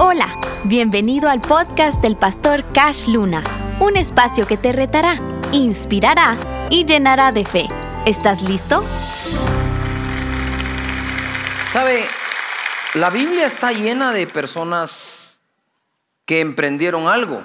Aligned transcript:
Hola, 0.00 0.40
bienvenido 0.64 1.28
al 1.30 1.40
podcast 1.40 2.02
del 2.02 2.16
pastor 2.16 2.64
Cash 2.72 3.06
Luna, 3.06 3.44
un 3.78 3.96
espacio 3.96 4.44
que 4.44 4.56
te 4.56 4.72
retará, 4.72 5.20
inspirará 5.52 6.36
y 6.68 6.84
llenará 6.84 7.30
de 7.30 7.44
fe. 7.44 7.68
¿Estás 8.04 8.42
listo? 8.42 8.82
Sabe, 11.70 12.06
la 12.94 13.08
Biblia 13.10 13.46
está 13.46 13.70
llena 13.70 14.12
de 14.12 14.26
personas 14.26 15.40
que 16.24 16.40
emprendieron 16.40 17.06
algo. 17.06 17.44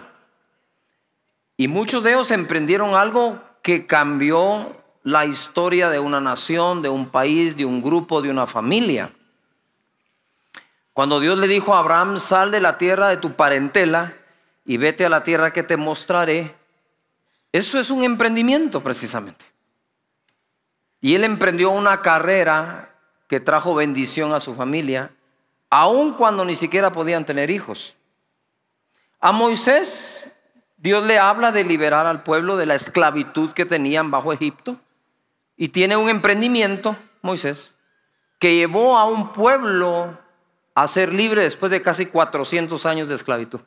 Y 1.56 1.68
muchos 1.68 2.04
de 2.04 2.14
ellos 2.14 2.32
emprendieron 2.32 2.96
algo 2.96 3.40
que 3.62 3.86
cambió 3.86 4.76
la 5.04 5.28
historia 5.28 5.92
de 5.92 6.00
una 6.00 6.20
nación, 6.20 6.82
de 6.82 6.90
un 6.90 7.10
país, 7.10 7.56
de 7.56 7.66
un 7.66 7.84
grupo, 7.84 8.24
de 8.24 8.32
una 8.32 8.48
familia. 8.48 9.12
Cuando 11.00 11.22
Dios 11.22 11.40
le 11.40 11.48
dijo 11.48 11.74
a 11.74 11.80
Abraham, 11.80 12.18
sal 12.18 12.52
de 12.52 12.60
la 12.60 12.78
tierra 12.78 13.08
de 13.08 13.16
tu 13.16 13.32
parentela 13.32 14.18
y 14.66 14.76
vete 14.76 15.06
a 15.06 15.10
la 15.10 15.24
tierra 15.24 15.54
que 15.54 15.64
te 15.64 15.78
mostraré, 15.78 16.54
eso 17.54 17.80
es 17.80 17.90
un 17.90 18.04
emprendimiento 18.04 18.84
precisamente. 18.84 19.46
Y 21.00 21.16
él 21.16 21.24
emprendió 21.24 21.70
una 21.70 22.02
carrera 22.02 22.90
que 23.30 23.40
trajo 23.40 23.76
bendición 23.76 24.34
a 24.34 24.42
su 24.42 24.56
familia, 24.56 25.10
aun 25.70 26.16
cuando 26.16 26.44
ni 26.44 26.58
siquiera 26.58 26.92
podían 26.92 27.26
tener 27.26 27.50
hijos. 27.50 27.96
A 29.22 29.32
Moisés, 29.32 30.36
Dios 30.76 31.06
le 31.06 31.18
habla 31.18 31.54
de 31.54 31.64
liberar 31.64 32.08
al 32.08 32.24
pueblo 32.24 32.58
de 32.58 32.66
la 32.66 32.76
esclavitud 32.76 33.52
que 33.52 33.66
tenían 33.66 34.12
bajo 34.12 34.34
Egipto. 34.34 34.76
Y 35.56 35.70
tiene 35.70 35.96
un 35.96 36.10
emprendimiento, 36.10 36.98
Moisés, 37.22 37.78
que 38.38 38.54
llevó 38.54 38.98
a 38.98 39.06
un 39.06 39.32
pueblo 39.32 40.28
a 40.82 40.88
ser 40.88 41.14
libre 41.14 41.44
después 41.44 41.72
de 41.72 41.82
casi 41.82 42.06
400 42.06 42.86
años 42.86 43.08
de 43.08 43.16
esclavitud. 43.16 43.62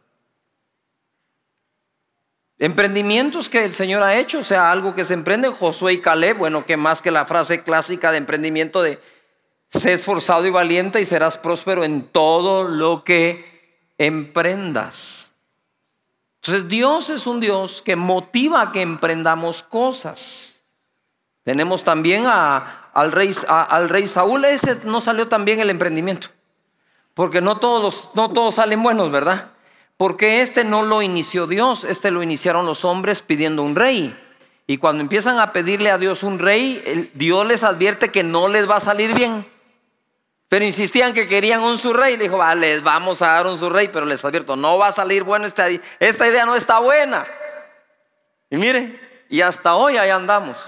Emprendimientos 2.58 3.48
que 3.48 3.64
el 3.64 3.74
Señor 3.74 4.02
ha 4.02 4.16
hecho, 4.16 4.38
o 4.38 4.44
sea, 4.44 4.70
algo 4.70 4.94
que 4.94 5.04
se 5.04 5.14
emprende, 5.14 5.48
Josué 5.48 5.94
y 5.94 6.00
Caleb, 6.00 6.38
bueno, 6.38 6.64
que 6.64 6.76
más 6.76 7.02
que 7.02 7.10
la 7.10 7.26
frase 7.26 7.62
clásica 7.62 8.12
de 8.12 8.18
emprendimiento 8.18 8.82
de 8.82 9.00
sé 9.68 9.94
esforzado 9.94 10.46
y 10.46 10.50
valiente 10.50 11.00
y 11.00 11.04
serás 11.04 11.38
próspero 11.38 11.82
en 11.82 12.06
todo 12.06 12.64
lo 12.64 13.04
que 13.04 13.88
emprendas. 13.98 15.32
Entonces 16.40 16.68
Dios 16.68 17.10
es 17.10 17.26
un 17.26 17.40
Dios 17.40 17.82
que 17.82 17.96
motiva 17.96 18.62
a 18.62 18.72
que 18.72 18.80
emprendamos 18.80 19.62
cosas. 19.62 20.62
Tenemos 21.44 21.84
también 21.84 22.26
al, 22.26 23.12
rey, 23.12 23.34
al 23.48 23.88
rey 23.88 24.06
Saúl, 24.06 24.44
ese 24.44 24.78
no 24.84 25.00
salió 25.00 25.28
también 25.28 25.60
el 25.60 25.70
emprendimiento. 25.70 26.28
Porque 27.14 27.40
no 27.40 27.58
todos, 27.58 28.10
no 28.14 28.30
todos 28.30 28.56
salen 28.56 28.82
buenos, 28.82 29.10
¿verdad? 29.10 29.52
Porque 29.96 30.42
este 30.42 30.64
no 30.64 30.82
lo 30.82 31.02
inició 31.02 31.46
Dios, 31.46 31.84
este 31.84 32.10
lo 32.10 32.22
iniciaron 32.22 32.66
los 32.66 32.84
hombres 32.84 33.22
pidiendo 33.22 33.62
un 33.62 33.76
rey. 33.76 34.16
Y 34.66 34.78
cuando 34.78 35.02
empiezan 35.02 35.38
a 35.38 35.52
pedirle 35.52 35.90
a 35.90 35.98
Dios 35.98 36.22
un 36.22 36.38
rey, 36.38 37.10
Dios 37.14 37.46
les 37.46 37.64
advierte 37.64 38.10
que 38.10 38.22
no 38.22 38.48
les 38.48 38.68
va 38.68 38.76
a 38.76 38.80
salir 38.80 39.14
bien. 39.14 39.46
Pero 40.48 40.64
insistían 40.64 41.14
que 41.14 41.26
querían 41.26 41.60
un 41.60 41.78
su 41.78 41.92
rey. 41.92 42.16
Dijo, 42.16 42.38
vale, 42.38 42.74
les 42.74 42.82
vamos 42.82 43.22
a 43.22 43.28
dar 43.28 43.46
un 43.46 43.58
su 43.58 43.70
rey, 43.70 43.88
pero 43.92 44.06
les 44.06 44.24
advierto, 44.24 44.56
no 44.56 44.78
va 44.78 44.88
a 44.88 44.92
salir 44.92 45.22
bueno 45.22 45.46
esta, 45.46 45.66
esta 45.98 46.28
idea, 46.28 46.44
no 46.44 46.54
está 46.54 46.78
buena. 46.78 47.26
Y 48.50 48.56
mire, 48.56 49.00
y 49.28 49.40
hasta 49.40 49.76
hoy 49.76 49.96
ahí 49.96 50.10
andamos. 50.10 50.58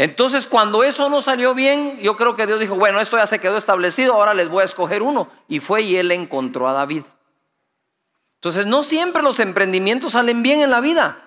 Entonces, 0.00 0.46
cuando 0.46 0.82
eso 0.82 1.10
no 1.10 1.20
salió 1.20 1.52
bien, 1.52 1.98
yo 1.98 2.16
creo 2.16 2.34
que 2.34 2.46
Dios 2.46 2.58
dijo, 2.58 2.74
bueno, 2.74 3.02
esto 3.02 3.18
ya 3.18 3.26
se 3.26 3.38
quedó 3.38 3.58
establecido, 3.58 4.14
ahora 4.14 4.32
les 4.32 4.48
voy 4.48 4.62
a 4.62 4.64
escoger 4.64 5.02
uno. 5.02 5.30
Y 5.46 5.60
fue 5.60 5.82
y 5.82 5.96
él 5.96 6.10
encontró 6.10 6.66
a 6.66 6.72
David. 6.72 7.02
Entonces, 8.36 8.64
no 8.64 8.82
siempre 8.82 9.22
los 9.22 9.40
emprendimientos 9.40 10.12
salen 10.12 10.42
bien 10.42 10.62
en 10.62 10.70
la 10.70 10.80
vida. 10.80 11.18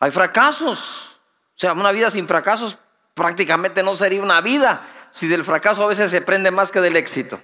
Hay 0.00 0.10
fracasos. 0.10 1.20
O 1.54 1.58
sea, 1.58 1.74
una 1.74 1.92
vida 1.92 2.08
sin 2.08 2.26
fracasos 2.26 2.78
prácticamente 3.12 3.82
no 3.82 3.94
sería 3.94 4.22
una 4.22 4.40
vida 4.40 4.80
si 5.10 5.28
del 5.28 5.44
fracaso 5.44 5.84
a 5.84 5.88
veces 5.88 6.10
se 6.10 6.22
prende 6.22 6.50
más 6.50 6.72
que 6.72 6.80
del 6.80 6.96
éxito. 6.96 7.42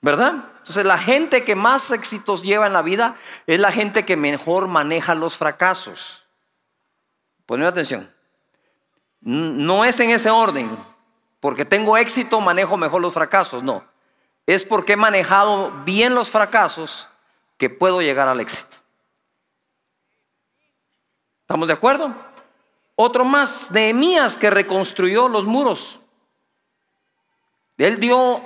¿Verdad? 0.00 0.46
Entonces, 0.58 0.84
la 0.84 0.98
gente 0.98 1.44
que 1.44 1.54
más 1.54 1.92
éxitos 1.92 2.42
lleva 2.42 2.66
en 2.66 2.72
la 2.72 2.82
vida 2.82 3.14
es 3.46 3.60
la 3.60 3.70
gente 3.70 4.04
que 4.04 4.16
mejor 4.16 4.66
maneja 4.66 5.14
los 5.14 5.36
fracasos. 5.36 6.26
Ponme 7.46 7.64
atención. 7.64 8.13
No 9.24 9.86
es 9.86 9.98
en 10.00 10.10
ese 10.10 10.28
orden, 10.28 10.78
porque 11.40 11.64
tengo 11.64 11.96
éxito, 11.96 12.40
manejo 12.40 12.76
mejor 12.76 13.00
los 13.00 13.14
fracasos, 13.14 13.62
no. 13.62 13.82
Es 14.46 14.64
porque 14.64 14.92
he 14.92 14.96
manejado 14.96 15.72
bien 15.84 16.14
los 16.14 16.30
fracasos 16.30 17.08
que 17.56 17.70
puedo 17.70 18.02
llegar 18.02 18.28
al 18.28 18.40
éxito. 18.40 18.76
¿Estamos 21.40 21.68
de 21.68 21.74
acuerdo? 21.74 22.14
Otro 22.96 23.24
más, 23.24 23.70
Nehemías 23.70 24.36
que 24.36 24.50
reconstruyó 24.50 25.28
los 25.28 25.46
muros. 25.46 26.00
Él 27.78 27.98
dio 27.98 28.42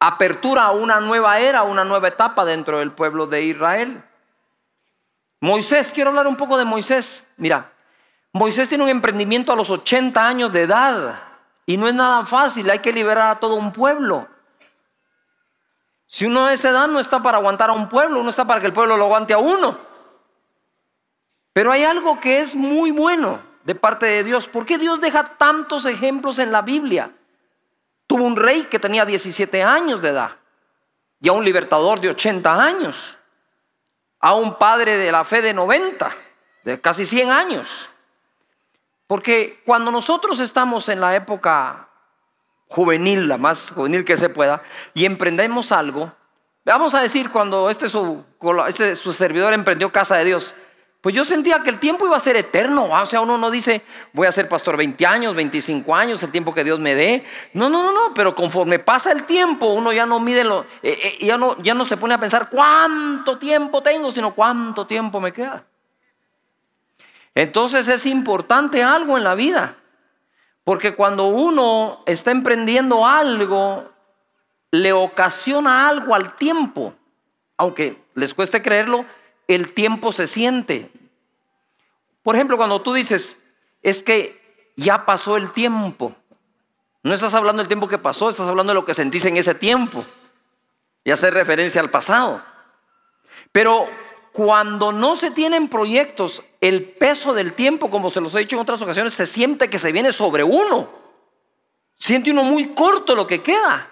apertura 0.00 0.64
a 0.64 0.70
una 0.72 1.00
nueva 1.00 1.38
era, 1.38 1.62
una 1.62 1.84
nueva 1.84 2.08
etapa 2.08 2.44
dentro 2.44 2.80
del 2.80 2.90
pueblo 2.90 3.28
de 3.28 3.42
Israel. 3.42 4.02
Moisés, 5.38 5.92
quiero 5.94 6.10
hablar 6.10 6.26
un 6.26 6.36
poco 6.36 6.58
de 6.58 6.64
Moisés. 6.64 7.26
Mira, 7.36 7.72
Moisés 8.32 8.68
tiene 8.68 8.84
un 8.84 8.90
emprendimiento 8.90 9.52
a 9.52 9.56
los 9.56 9.70
80 9.70 10.26
años 10.26 10.52
de 10.52 10.62
edad 10.62 11.20
y 11.66 11.76
no 11.76 11.88
es 11.88 11.94
nada 11.94 12.24
fácil, 12.24 12.70
hay 12.70 12.78
que 12.78 12.92
liberar 12.92 13.30
a 13.30 13.40
todo 13.40 13.54
un 13.54 13.72
pueblo. 13.72 14.28
Si 16.06 16.26
uno 16.26 16.46
de 16.46 16.54
esa 16.54 16.70
edad 16.70 16.88
no 16.88 16.98
está 16.98 17.22
para 17.22 17.38
aguantar 17.38 17.70
a 17.70 17.72
un 17.72 17.88
pueblo, 17.88 18.20
uno 18.20 18.30
está 18.30 18.44
para 18.44 18.60
que 18.60 18.66
el 18.66 18.72
pueblo 18.72 18.96
lo 18.96 19.04
aguante 19.04 19.32
a 19.32 19.38
uno. 19.38 19.78
Pero 21.52 21.72
hay 21.72 21.84
algo 21.84 22.18
que 22.20 22.40
es 22.40 22.54
muy 22.54 22.90
bueno 22.90 23.40
de 23.64 23.74
parte 23.74 24.06
de 24.06 24.24
Dios. 24.24 24.48
¿Por 24.48 24.66
qué 24.66 24.78
Dios 24.78 25.00
deja 25.00 25.24
tantos 25.24 25.86
ejemplos 25.86 26.38
en 26.38 26.52
la 26.52 26.62
Biblia? 26.62 27.12
Tuvo 28.06 28.24
un 28.24 28.36
rey 28.36 28.64
que 28.64 28.80
tenía 28.80 29.04
17 29.04 29.62
años 29.62 30.00
de 30.00 30.08
edad 30.08 30.32
y 31.20 31.28
a 31.28 31.32
un 31.32 31.44
libertador 31.44 32.00
de 32.00 32.08
80 32.10 32.60
años, 32.60 33.18
a 34.18 34.34
un 34.34 34.56
padre 34.56 34.96
de 34.96 35.12
la 35.12 35.24
fe 35.24 35.42
de 35.42 35.54
90, 35.54 36.10
de 36.64 36.80
casi 36.80 37.04
100 37.04 37.30
años. 37.30 37.90
Porque 39.10 39.60
cuando 39.66 39.90
nosotros 39.90 40.38
estamos 40.38 40.88
en 40.88 41.00
la 41.00 41.16
época 41.16 41.88
juvenil, 42.68 43.26
la 43.26 43.38
más 43.38 43.72
juvenil 43.72 44.04
que 44.04 44.16
se 44.16 44.28
pueda, 44.28 44.62
y 44.94 45.04
emprendemos 45.04 45.72
algo, 45.72 46.12
vamos 46.64 46.94
a 46.94 47.00
decir 47.00 47.30
cuando 47.32 47.70
este 47.70 47.88
su, 47.88 48.24
este 48.68 48.94
su 48.94 49.12
servidor 49.12 49.52
emprendió 49.52 49.90
Casa 49.90 50.14
de 50.14 50.26
Dios, 50.26 50.54
pues 51.00 51.12
yo 51.12 51.24
sentía 51.24 51.60
que 51.64 51.70
el 51.70 51.80
tiempo 51.80 52.06
iba 52.06 52.16
a 52.16 52.20
ser 52.20 52.36
eterno. 52.36 52.84
O 52.84 53.06
sea, 53.06 53.20
uno 53.20 53.36
no 53.36 53.50
dice, 53.50 53.82
voy 54.12 54.28
a 54.28 54.32
ser 54.32 54.48
pastor 54.48 54.76
20 54.76 55.04
años, 55.04 55.34
25 55.34 55.92
años, 55.92 56.22
el 56.22 56.30
tiempo 56.30 56.54
que 56.54 56.62
Dios 56.62 56.78
me 56.78 56.94
dé. 56.94 57.24
No, 57.52 57.68
no, 57.68 57.82
no, 57.82 57.90
no. 57.90 58.14
Pero 58.14 58.36
conforme 58.36 58.78
pasa 58.78 59.10
el 59.10 59.24
tiempo, 59.24 59.70
uno 59.70 59.92
ya 59.92 60.06
no 60.06 60.20
mide, 60.20 60.44
lo, 60.44 60.60
eh, 60.84 61.16
eh, 61.20 61.26
ya, 61.26 61.36
no, 61.36 61.60
ya 61.60 61.74
no 61.74 61.84
se 61.84 61.96
pone 61.96 62.14
a 62.14 62.20
pensar 62.20 62.48
cuánto 62.48 63.40
tiempo 63.40 63.82
tengo, 63.82 64.12
sino 64.12 64.36
cuánto 64.36 64.86
tiempo 64.86 65.20
me 65.20 65.32
queda. 65.32 65.64
Entonces 67.34 67.88
es 67.88 68.06
importante 68.06 68.82
algo 68.82 69.16
en 69.16 69.24
la 69.24 69.34
vida, 69.34 69.76
porque 70.64 70.94
cuando 70.94 71.26
uno 71.26 72.02
está 72.06 72.30
emprendiendo 72.30 73.06
algo, 73.06 73.90
le 74.70 74.92
ocasiona 74.92 75.88
algo 75.88 76.14
al 76.14 76.36
tiempo, 76.36 76.94
aunque 77.56 78.02
les 78.14 78.34
cueste 78.34 78.62
creerlo, 78.62 79.04
el 79.48 79.72
tiempo 79.72 80.12
se 80.12 80.26
siente. 80.26 80.90
Por 82.22 82.34
ejemplo, 82.34 82.56
cuando 82.56 82.82
tú 82.82 82.92
dices, 82.92 83.38
es 83.82 84.02
que 84.02 84.40
ya 84.76 85.06
pasó 85.06 85.36
el 85.36 85.52
tiempo, 85.52 86.14
no 87.02 87.14
estás 87.14 87.34
hablando 87.34 87.62
del 87.62 87.68
tiempo 87.68 87.88
que 87.88 87.98
pasó, 87.98 88.28
estás 88.28 88.48
hablando 88.48 88.72
de 88.72 88.74
lo 88.74 88.84
que 88.84 88.94
sentís 88.94 89.24
en 89.24 89.36
ese 89.36 89.54
tiempo 89.54 90.04
y 91.02 91.10
hacer 91.10 91.32
referencia 91.32 91.80
al 91.80 91.90
pasado. 91.90 92.42
Pero 93.52 93.88
cuando 94.32 94.92
no 94.92 95.16
se 95.16 95.30
tienen 95.30 95.68
proyectos, 95.68 96.44
el 96.60 96.84
peso 96.84 97.32
del 97.32 97.54
tiempo, 97.54 97.90
como 97.90 98.10
se 98.10 98.20
los 98.20 98.34
he 98.34 98.40
dicho 98.40 98.56
en 98.56 98.62
otras 98.62 98.82
ocasiones, 98.82 99.14
se 99.14 99.26
siente 99.26 99.70
que 99.70 99.78
se 99.78 99.92
viene 99.92 100.12
sobre 100.12 100.44
uno. 100.44 100.88
Siente 101.96 102.30
uno 102.30 102.42
muy 102.42 102.74
corto 102.74 103.14
lo 103.14 103.26
que 103.26 103.42
queda. 103.42 103.88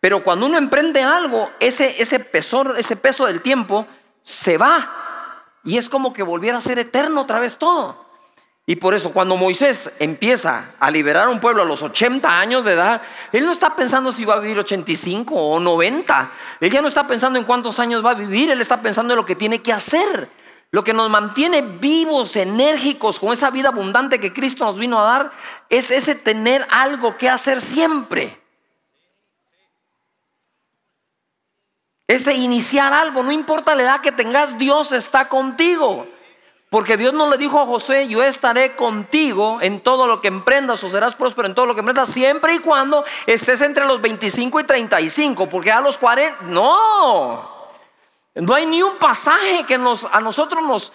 Pero 0.00 0.22
cuando 0.22 0.46
uno 0.46 0.58
emprende 0.58 1.02
algo, 1.02 1.50
ese, 1.60 2.00
ese, 2.00 2.26
ese 2.76 2.96
peso 2.96 3.26
del 3.26 3.42
tiempo 3.42 3.86
se 4.22 4.58
va. 4.58 5.44
Y 5.64 5.78
es 5.78 5.88
como 5.88 6.12
que 6.12 6.22
volviera 6.22 6.58
a 6.58 6.62
ser 6.62 6.78
eterno 6.78 7.22
otra 7.22 7.38
vez 7.38 7.58
todo. 7.58 8.10
Y 8.66 8.76
por 8.76 8.94
eso 8.94 9.12
cuando 9.12 9.36
Moisés 9.36 9.90
empieza 9.98 10.74
a 10.78 10.90
liberar 10.90 11.26
a 11.26 11.30
un 11.30 11.40
pueblo 11.40 11.62
a 11.62 11.64
los 11.64 11.82
80 11.82 12.38
años 12.38 12.64
de 12.64 12.74
edad, 12.74 13.02
él 13.32 13.44
no 13.44 13.52
está 13.52 13.74
pensando 13.74 14.12
si 14.12 14.24
va 14.24 14.34
a 14.34 14.40
vivir 14.40 14.58
85 14.58 15.34
o 15.34 15.58
90. 15.58 16.32
Él 16.60 16.70
ya 16.70 16.80
no 16.80 16.88
está 16.88 17.06
pensando 17.06 17.38
en 17.38 17.44
cuántos 17.44 17.80
años 17.80 18.04
va 18.04 18.12
a 18.12 18.14
vivir, 18.14 18.50
él 18.50 18.60
está 18.60 18.80
pensando 18.80 19.12
en 19.12 19.16
lo 19.16 19.26
que 19.26 19.34
tiene 19.34 19.60
que 19.60 19.72
hacer. 19.72 20.28
Lo 20.70 20.84
que 20.84 20.92
nos 20.92 21.10
mantiene 21.10 21.62
vivos, 21.62 22.36
enérgicos, 22.36 23.18
con 23.18 23.32
esa 23.32 23.50
vida 23.50 23.68
abundante 23.68 24.20
que 24.20 24.32
Cristo 24.32 24.64
nos 24.64 24.78
vino 24.78 25.00
a 25.00 25.04
dar, 25.04 25.32
es 25.68 25.90
ese 25.90 26.14
tener 26.14 26.66
algo 26.70 27.16
que 27.16 27.28
hacer 27.28 27.60
siempre. 27.60 28.40
ese 32.10 32.34
iniciar 32.34 32.92
algo, 32.92 33.22
no 33.22 33.30
importa 33.30 33.76
la 33.76 33.82
edad 33.82 34.00
que 34.00 34.10
tengas, 34.10 34.58
Dios 34.58 34.90
está 34.90 35.28
contigo. 35.28 36.08
Porque 36.68 36.96
Dios 36.96 37.14
no 37.14 37.30
le 37.30 37.36
dijo 37.36 37.60
a 37.60 37.66
José, 37.66 38.08
yo 38.08 38.24
estaré 38.24 38.74
contigo 38.74 39.58
en 39.60 39.80
todo 39.80 40.08
lo 40.08 40.20
que 40.20 40.26
emprendas 40.26 40.82
o 40.82 40.88
serás 40.88 41.14
próspero 41.14 41.46
en 41.46 41.54
todo 41.54 41.66
lo 41.66 41.74
que 41.74 41.80
emprendas, 41.80 42.08
siempre 42.08 42.54
y 42.54 42.58
cuando 42.58 43.04
estés 43.26 43.60
entre 43.60 43.84
los 43.84 44.00
25 44.00 44.58
y 44.58 44.64
35, 44.64 45.48
porque 45.48 45.70
a 45.70 45.80
los 45.80 45.98
40, 45.98 46.38
no, 46.46 47.49
no 48.34 48.54
hay 48.54 48.66
ni 48.66 48.82
un 48.82 48.96
pasaje 48.98 49.64
que 49.64 49.78
nos, 49.78 50.04
a 50.04 50.20
nosotros 50.20 50.62
nos, 50.62 50.92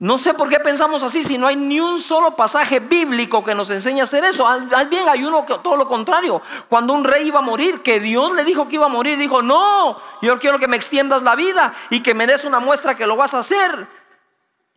no 0.00 0.16
sé 0.16 0.32
por 0.34 0.48
qué 0.48 0.60
pensamos 0.60 1.02
así, 1.02 1.24
si 1.24 1.38
no 1.38 1.48
hay 1.48 1.56
ni 1.56 1.80
un 1.80 1.98
solo 1.98 2.36
pasaje 2.36 2.78
bíblico 2.78 3.42
que 3.42 3.54
nos 3.54 3.68
enseñe 3.70 4.00
a 4.00 4.04
hacer 4.04 4.24
eso. 4.24 4.46
Bien, 4.88 5.08
hay 5.08 5.24
uno 5.24 5.44
que 5.44 5.58
todo 5.58 5.76
lo 5.76 5.88
contrario. 5.88 6.40
Cuando 6.68 6.92
un 6.92 7.02
rey 7.02 7.26
iba 7.26 7.40
a 7.40 7.42
morir, 7.42 7.82
que 7.82 7.98
Dios 7.98 8.32
le 8.34 8.44
dijo 8.44 8.68
que 8.68 8.76
iba 8.76 8.86
a 8.86 8.90
morir, 8.90 9.18
dijo, 9.18 9.42
no, 9.42 10.00
yo 10.22 10.38
quiero 10.38 10.60
que 10.60 10.68
me 10.68 10.76
extiendas 10.76 11.22
la 11.22 11.34
vida 11.34 11.74
y 11.90 12.00
que 12.00 12.14
me 12.14 12.28
des 12.28 12.44
una 12.44 12.60
muestra 12.60 12.94
que 12.94 13.06
lo 13.06 13.16
vas 13.16 13.34
a 13.34 13.40
hacer. 13.40 13.88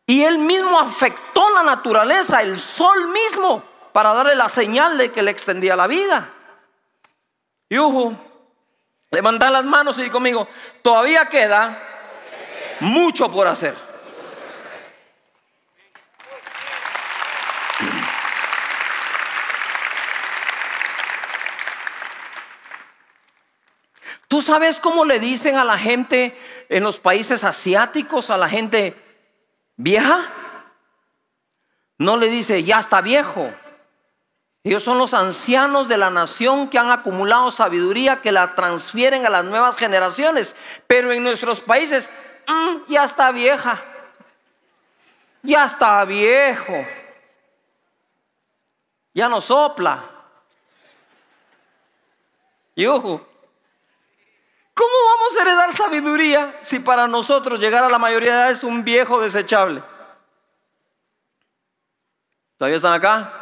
Y 0.08 0.24
él 0.24 0.40
mismo 0.40 0.80
afectó 0.80 1.52
la 1.52 1.62
naturaleza, 1.62 2.42
el 2.42 2.60
sol 2.60 3.10
mismo, 3.10 3.62
para 3.94 4.14
darle 4.14 4.36
la 4.36 4.50
señal 4.50 4.98
de 4.98 5.12
que 5.12 5.22
le 5.22 5.30
extendía 5.30 5.76
la 5.76 5.86
vida. 5.86 6.30
Y 7.70 7.78
Uju, 7.78 8.18
levanta 9.12 9.50
las 9.50 9.64
manos 9.64 9.98
y 10.00 10.04
di 10.04 10.10
conmigo, 10.10 10.48
todavía 10.82 11.26
queda 11.26 11.78
mucho 12.80 13.32
por 13.32 13.48
hacer. 13.48 13.76
¿Tú 24.28 24.42
sabes 24.42 24.80
cómo 24.80 25.04
le 25.04 25.20
dicen 25.20 25.58
a 25.58 25.66
la 25.66 25.78
gente 25.78 26.36
en 26.72 26.84
los 26.84 27.00
países 27.00 27.44
asiáticos, 27.44 28.30
a 28.30 28.38
la 28.38 28.48
gente 28.48 28.96
vieja. 29.76 30.26
No 31.98 32.16
le 32.16 32.30
dice, 32.30 32.64
ya 32.64 32.80
está 32.80 33.02
viejo. 33.02 33.54
Ellos 34.64 34.84
son 34.84 35.00
los 35.00 35.14
ancianos 35.14 35.88
de 35.88 35.98
la 35.98 36.10
nación 36.12 36.70
que 36.70 36.78
han 36.78 36.92
acumulado 36.92 37.50
sabiduría 37.50 38.22
que 38.22 38.32
la 38.32 38.54
transfieren 38.54 39.26
a 39.26 39.30
las 39.30 39.44
nuevas 39.44 39.78
generaciones. 39.78 40.56
Pero 40.86 41.12
en 41.12 41.24
nuestros 41.24 41.62
países, 41.62 42.10
mm, 42.48 42.92
ya 42.92 43.04
está 43.04 43.32
vieja. 43.32 43.84
Ya 45.42 45.66
está 45.66 46.06
viejo. 46.06 46.86
Ya 49.14 49.28
no 49.28 49.42
sopla. 49.42 50.06
Y 52.76 52.86
ojo, 52.86 53.28
¿Cómo 54.74 54.94
vamos 55.16 55.38
a 55.38 55.42
heredar 55.42 55.74
sabiduría 55.74 56.60
si 56.64 56.80
para 56.80 57.08
nosotros 57.08 57.60
llegar 57.60 57.84
a 57.84 57.90
la 57.90 58.00
mayoría 58.00 58.34
de 58.34 58.40
edad 58.40 58.52
es 58.52 58.64
un 58.64 58.84
viejo 58.84 59.20
desechable? 59.20 59.84
¿Todavía 62.58 62.78
están 62.78 62.94
acá? 62.94 63.41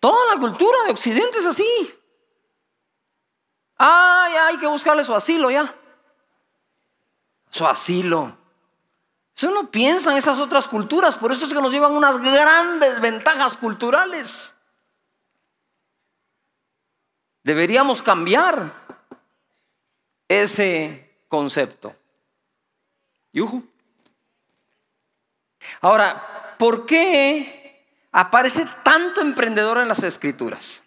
Toda 0.00 0.34
la 0.34 0.40
cultura 0.40 0.84
de 0.84 0.90
Occidente 0.90 1.38
es 1.38 1.46
así. 1.46 1.94
Ay, 3.76 4.34
hay 4.34 4.58
que 4.58 4.66
buscarle 4.66 5.04
su 5.04 5.14
asilo 5.14 5.50
ya. 5.50 5.74
Su 7.50 7.66
asilo. 7.66 8.36
Eso 9.36 9.50
no 9.50 9.70
piensa 9.70 10.10
en 10.10 10.18
esas 10.18 10.38
otras 10.38 10.66
culturas, 10.68 11.16
por 11.16 11.32
eso 11.32 11.44
es 11.44 11.52
que 11.52 11.60
nos 11.60 11.72
llevan 11.72 11.92
unas 11.92 12.20
grandes 12.20 13.00
ventajas 13.00 13.56
culturales. 13.56 14.54
Deberíamos 17.42 18.02
cambiar 18.02 18.72
ese 20.28 21.24
concepto. 21.28 21.94
Yuhu. 23.32 23.66
Ahora, 25.80 26.56
¿por 26.58 26.84
qué 26.84 27.59
aparece 28.12 28.66
tanto 28.82 29.20
emprendedor 29.20 29.78
en 29.78 29.88
las 29.88 30.02
escrituras? 30.02 30.82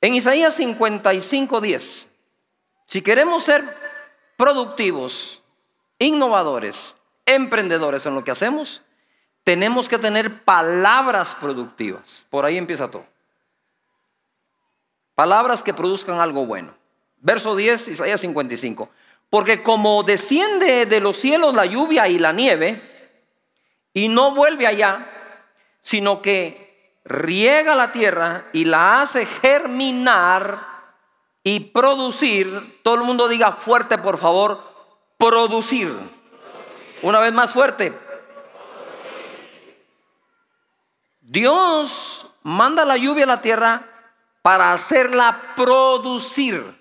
En 0.00 0.14
Isaías 0.14 0.54
55, 0.54 1.60
10, 1.60 2.08
si 2.86 3.02
queremos 3.02 3.42
ser 3.44 3.76
productivos, 4.36 5.42
innovadores, 5.98 6.96
emprendedores 7.26 8.06
en 8.06 8.14
lo 8.14 8.24
que 8.24 8.30
hacemos, 8.30 8.82
tenemos 9.44 9.88
que 9.88 9.98
tener 9.98 10.42
palabras 10.44 11.34
productivas. 11.34 12.26
Por 12.30 12.44
ahí 12.44 12.56
empieza 12.56 12.90
todo. 12.90 13.04
Palabras 15.14 15.62
que 15.62 15.74
produzcan 15.74 16.18
algo 16.18 16.46
bueno. 16.46 16.74
Verso 17.18 17.54
10, 17.54 17.88
Isaías 17.88 18.20
55. 18.22 18.88
Porque 19.28 19.62
como 19.62 20.02
desciende 20.02 20.86
de 20.86 21.00
los 21.00 21.18
cielos 21.18 21.54
la 21.54 21.66
lluvia 21.66 22.08
y 22.08 22.18
la 22.18 22.32
nieve, 22.32 22.82
y 23.92 24.08
no 24.08 24.34
vuelve 24.34 24.66
allá, 24.66 25.06
sino 25.80 26.22
que 26.22 27.00
riega 27.04 27.74
la 27.74 27.92
tierra 27.92 28.46
y 28.52 28.64
la 28.64 29.00
hace 29.00 29.26
germinar 29.26 30.66
y 31.42 31.60
producir, 31.60 32.80
todo 32.82 32.96
el 32.96 33.02
mundo 33.02 33.28
diga 33.28 33.52
fuerte 33.52 33.98
por 33.98 34.18
favor, 34.18 34.62
producir. 35.18 35.92
Una 37.02 37.18
vez 37.20 37.32
más 37.32 37.52
fuerte. 37.52 37.98
Dios 41.20 42.34
manda 42.42 42.84
la 42.84 42.96
lluvia 42.96 43.24
a 43.24 43.28
la 43.28 43.40
tierra 43.40 43.86
para 44.42 44.72
hacerla 44.72 45.54
producir. 45.56 46.78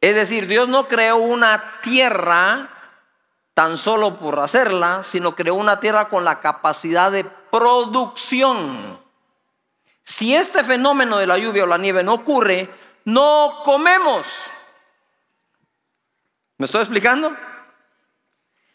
Es 0.00 0.14
decir, 0.14 0.46
Dios 0.46 0.68
no 0.68 0.88
creó 0.88 1.16
una 1.16 1.80
tierra 1.82 2.70
tan 3.58 3.76
solo 3.76 4.14
por 4.14 4.38
hacerla, 4.38 5.02
sino 5.02 5.34
creó 5.34 5.56
una 5.56 5.80
tierra 5.80 6.08
con 6.08 6.24
la 6.24 6.38
capacidad 6.38 7.10
de 7.10 7.24
producción. 7.24 9.00
Si 10.04 10.32
este 10.32 10.62
fenómeno 10.62 11.18
de 11.18 11.26
la 11.26 11.36
lluvia 11.38 11.64
o 11.64 11.66
la 11.66 11.76
nieve 11.76 12.04
no 12.04 12.14
ocurre, 12.14 12.72
no 13.04 13.62
comemos. 13.64 14.52
¿Me 16.56 16.66
estoy 16.66 16.82
explicando? 16.82 17.36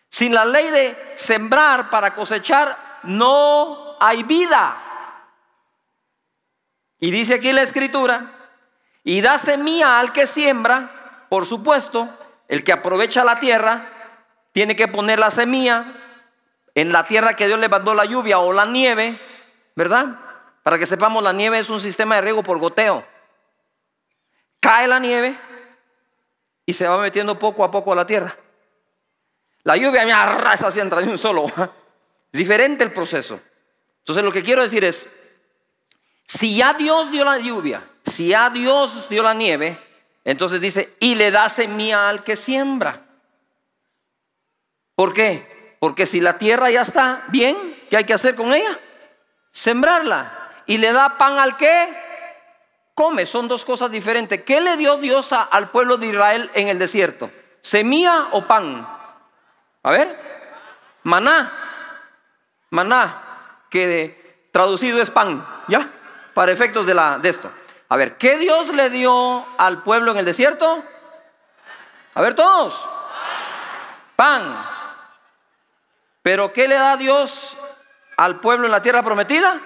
Sin 0.09 0.33
la 0.33 0.43
ley 0.43 0.67
de 0.67 1.13
sembrar 1.15 1.89
para 1.89 2.13
cosechar, 2.13 2.99
no 3.03 3.95
hay 4.01 4.23
vida. 4.23 4.75
Y 6.99 7.09
dice 7.09 7.35
aquí 7.35 7.53
la 7.53 7.61
escritura, 7.61 8.33
y 9.05 9.21
da 9.21 9.37
semilla 9.37 9.97
al 9.97 10.11
que 10.11 10.27
siembra, 10.27 11.25
por 11.29 11.45
supuesto, 11.45 12.09
el 12.49 12.65
que 12.65 12.73
aprovecha 12.73 13.23
la 13.23 13.39
tierra 13.39 13.92
tiene 14.53 14.75
que 14.75 14.87
poner 14.87 15.19
la 15.19 15.31
semilla 15.31 15.93
en 16.75 16.91
la 16.91 17.05
tierra 17.05 17.35
que 17.35 17.47
Dios 17.47 17.59
le 17.59 17.67
mandó 17.67 17.93
la 17.93 18.05
lluvia 18.05 18.39
o 18.39 18.53
la 18.53 18.65
nieve, 18.65 19.19
¿verdad? 19.75 20.19
Para 20.63 20.79
que 20.79 20.85
sepamos, 20.85 21.21
la 21.21 21.33
nieve 21.33 21.59
es 21.59 21.69
un 21.69 21.79
sistema 21.79 22.15
de 22.15 22.21
riego 22.21 22.41
por 22.43 22.57
goteo. 22.59 23.05
Cae 24.59 24.87
la 24.87 24.99
nieve 24.99 25.35
y 26.65 26.73
se 26.73 26.87
va 26.87 26.97
metiendo 26.99 27.37
poco 27.37 27.65
a 27.65 27.71
poco 27.71 27.91
a 27.91 27.95
la 27.95 28.05
tierra. 28.05 28.37
La 29.63 29.75
lluvia 29.75 30.05
me 30.05 30.13
arrasa 30.13 30.67
así 30.67 30.79
entra 30.79 31.01
de 31.01 31.09
un 31.09 31.17
solo. 31.17 31.45
Es 32.31 32.39
diferente 32.39 32.83
el 32.83 32.91
proceso. 32.91 33.39
Entonces 33.99 34.23
lo 34.23 34.31
que 34.31 34.43
quiero 34.43 34.61
decir 34.61 34.83
es, 34.83 35.09
si 36.25 36.55
ya 36.55 36.73
Dios 36.73 37.11
dio 37.11 37.23
la 37.23 37.37
lluvia, 37.37 37.87
si 38.05 38.29
ya 38.29 38.49
Dios 38.49 39.07
dio 39.09 39.23
la 39.23 39.33
nieve, 39.33 39.79
entonces 40.23 40.59
dice, 40.61 40.95
y 40.99 41.15
le 41.15 41.31
da 41.31 41.49
semilla 41.49 42.09
al 42.09 42.23
que 42.23 42.35
siembra. 42.35 43.01
¿Por 44.95 45.13
qué? 45.13 45.77
Porque 45.79 46.05
si 46.05 46.21
la 46.21 46.37
tierra 46.37 46.69
ya 46.69 46.81
está 46.81 47.23
bien, 47.27 47.57
¿qué 47.89 47.97
hay 47.97 48.05
que 48.05 48.13
hacer 48.13 48.35
con 48.35 48.53
ella? 48.53 48.79
Sembrarla. 49.51 50.63
Y 50.65 50.77
le 50.77 50.93
da 50.93 51.17
pan 51.17 51.37
al 51.37 51.57
que 51.57 51.93
come. 52.95 53.25
Son 53.25 53.47
dos 53.47 53.65
cosas 53.65 53.91
diferentes. 53.91 54.43
¿Qué 54.43 54.61
le 54.61 54.77
dio 54.77 54.97
Dios 54.97 55.33
al 55.33 55.69
pueblo 55.69 55.97
de 55.97 56.07
Israel 56.07 56.49
en 56.53 56.69
el 56.69 56.79
desierto? 56.79 57.29
¿Semilla 57.61 58.29
o 58.31 58.47
pan? 58.47 58.87
A 59.83 59.91
ver. 59.91 60.17
Maná. 61.03 61.51
Maná. 62.69 63.65
Que 63.69 64.47
traducido 64.51 65.01
es 65.01 65.11
pan. 65.11 65.45
¿Ya? 65.67 65.89
Para 66.33 66.51
efectos 66.51 66.85
de, 66.85 66.93
la, 66.93 67.19
de 67.19 67.29
esto. 67.29 67.51
A 67.89 67.97
ver, 67.97 68.17
¿qué 68.17 68.37
Dios 68.37 68.73
le 68.73 68.89
dio 68.89 69.45
al 69.57 69.83
pueblo 69.83 70.11
en 70.11 70.17
el 70.17 70.25
desierto? 70.25 70.83
A 72.15 72.21
ver 72.21 72.35
todos. 72.35 72.87
Pan. 74.15 74.73
Pero 76.23 76.53
¿qué 76.53 76.67
le 76.67 76.75
da 76.75 76.97
Dios 76.97 77.57
al 78.17 78.39
pueblo 78.39 78.65
en 78.65 78.71
la 78.71 78.81
tierra 78.81 79.03
prometida? 79.03 79.59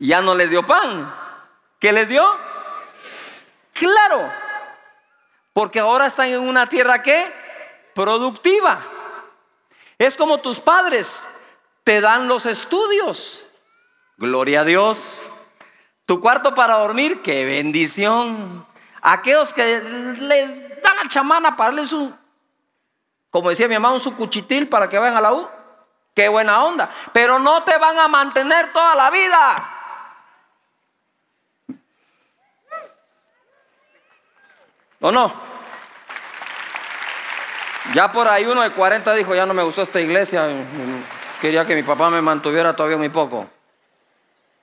Ya 0.00 0.20
no 0.20 0.34
le 0.34 0.48
dio 0.48 0.66
pan. 0.66 1.14
¿Qué 1.78 1.92
les 1.92 2.08
dio? 2.08 2.28
Claro. 3.72 4.30
Porque 5.52 5.78
ahora 5.78 6.06
están 6.06 6.28
en 6.28 6.40
una 6.40 6.66
tierra 6.66 7.00
que 7.00 7.32
productiva. 7.94 8.84
Es 9.98 10.16
como 10.16 10.38
tus 10.38 10.58
padres 10.58 11.26
te 11.84 12.00
dan 12.00 12.26
los 12.26 12.44
estudios. 12.46 13.46
Gloria 14.16 14.62
a 14.62 14.64
Dios. 14.64 15.30
Tu 16.06 16.20
cuarto 16.20 16.54
para 16.54 16.78
dormir, 16.78 17.22
qué 17.22 17.44
bendición. 17.44 18.66
Aquellos 19.00 19.52
que 19.52 19.80
les 20.18 20.82
da 20.82 20.94
la 20.94 21.08
chamana 21.08 21.56
para 21.56 21.70
darles 21.70 21.92
un, 21.92 22.16
como 23.32 23.48
decía 23.48 23.66
mi 23.66 23.74
hermano, 23.74 23.98
su 23.98 24.14
cuchitil 24.14 24.68
para 24.68 24.90
que 24.90 24.98
vayan 24.98 25.16
a 25.16 25.20
la 25.22 25.32
U. 25.32 25.48
Qué 26.14 26.28
buena 26.28 26.62
onda. 26.62 26.90
Pero 27.14 27.38
no 27.38 27.62
te 27.62 27.78
van 27.78 27.98
a 27.98 28.06
mantener 28.06 28.70
toda 28.74 28.94
la 28.94 29.10
vida. 29.10 29.70
¿O 35.00 35.10
no? 35.10 35.32
Ya 37.94 38.12
por 38.12 38.28
ahí 38.28 38.44
uno 38.44 38.60
de 38.60 38.70
40 38.70 39.14
dijo, 39.14 39.34
ya 39.34 39.46
no 39.46 39.54
me 39.54 39.62
gustó 39.62 39.80
esta 39.80 39.98
iglesia. 39.98 40.46
Quería 41.40 41.66
que 41.66 41.74
mi 41.74 41.82
papá 41.82 42.10
me 42.10 42.20
mantuviera 42.20 42.76
todavía 42.76 42.98
muy 42.98 43.08
poco. 43.08 43.48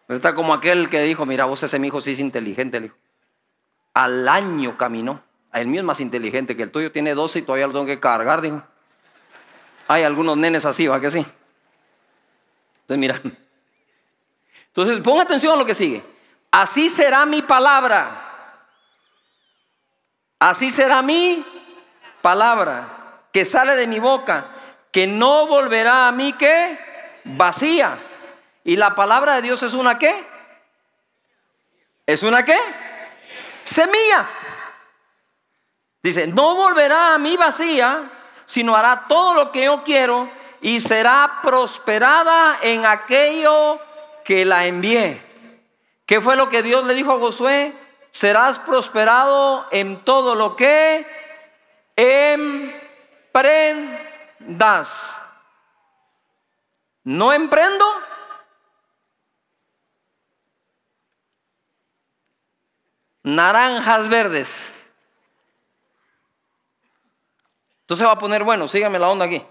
Está 0.08 0.36
como 0.36 0.54
aquel 0.54 0.92
que 0.92 1.02
dijo, 1.02 1.26
mira, 1.26 1.46
vos 1.46 1.64
ese 1.64 1.80
mi 1.80 1.88
hijo 1.88 2.02
sí 2.02 2.12
es 2.12 2.20
inteligente. 2.20 2.78
El 2.78 2.86
hijo. 2.86 2.96
Al 3.96 4.30
año 4.30 4.78
caminó. 4.78 5.24
El 5.54 5.68
mío 5.68 5.82
es 5.82 5.86
más 5.86 6.00
inteligente 6.00 6.56
que 6.56 6.64
el 6.64 6.72
tuyo. 6.72 6.92
Tiene 6.92 7.14
12 7.14 7.40
y 7.40 7.42
todavía 7.42 7.68
lo 7.68 7.74
tengo 7.74 7.86
que 7.86 8.00
cargar, 8.00 8.42
dijo. 8.42 8.62
Hay 9.88 10.04
algunos 10.04 10.38
nenes 10.38 10.66
así, 10.66 10.88
¿va 10.88 11.02
que 11.02 11.10
sí? 11.10 11.26
Entonces, 12.82 12.98
mira. 12.98 13.22
Entonces, 14.68 15.00
pon 15.02 15.20
atención 15.20 15.54
a 15.54 15.56
lo 15.56 15.66
que 15.66 15.74
sigue. 15.74 16.04
Así 16.52 16.90
será 16.90 17.26
mi 17.26 17.42
palabra. 17.42 18.26
Así 20.40 20.72
será 20.72 21.02
mi 21.02 21.46
palabra 22.22 23.24
que 23.32 23.46
sale 23.46 23.76
de 23.76 23.88
mi 23.88 24.00
boca, 24.00 24.48
que 24.92 25.06
no 25.06 25.48
volverá 25.48 26.08
a 26.08 26.12
mí 26.12 26.34
que 26.34 26.80
vacía. 27.24 27.98
Y 28.64 28.76
la 28.76 28.96
palabra 28.96 29.36
de 29.36 29.42
Dios 29.42 29.64
es 29.64 29.74
una 29.74 29.98
qué? 29.98 30.24
¿Es 32.06 32.24
una 32.24 32.44
qué? 32.44 32.58
Semilla. 33.64 34.28
Dice, 36.02 36.28
no 36.28 36.56
volverá 36.56 37.16
a 37.16 37.18
mí 37.18 37.36
vacía, 37.36 38.10
sino 38.46 38.76
hará 38.76 39.06
todo 39.08 39.34
lo 39.34 39.52
que 39.52 39.66
yo 39.66 39.84
quiero 39.84 40.30
y 40.62 40.80
será 40.80 41.40
prosperada 41.44 42.58
en 42.62 42.86
aquello 42.86 43.80
que 44.24 44.46
la 44.46 44.66
envié. 44.66 45.22
¿Qué 46.06 46.22
fue 46.22 46.36
lo 46.36 46.50
que 46.50 46.64
Dios 46.64 46.86
le 46.86 46.94
dijo 46.94 47.12
a 47.14 47.20
Josué? 47.20 47.74
Serás 48.12 48.60
prosperado 48.60 49.68
en 49.72 50.04
todo 50.04 50.36
lo 50.36 50.56
que 50.56 51.06
emprendas. 51.96 53.62
¿No 57.04 57.34
emprendo? 57.34 57.86
Naranjas 63.24 64.10
verdes. 64.10 64.79
Entonces 67.90 68.06
va 68.06 68.12
a 68.12 68.20
poner, 68.20 68.44
bueno, 68.44 68.68
síganme 68.68 69.00
la 69.00 69.10
onda 69.10 69.26
aquí. 69.26 69.44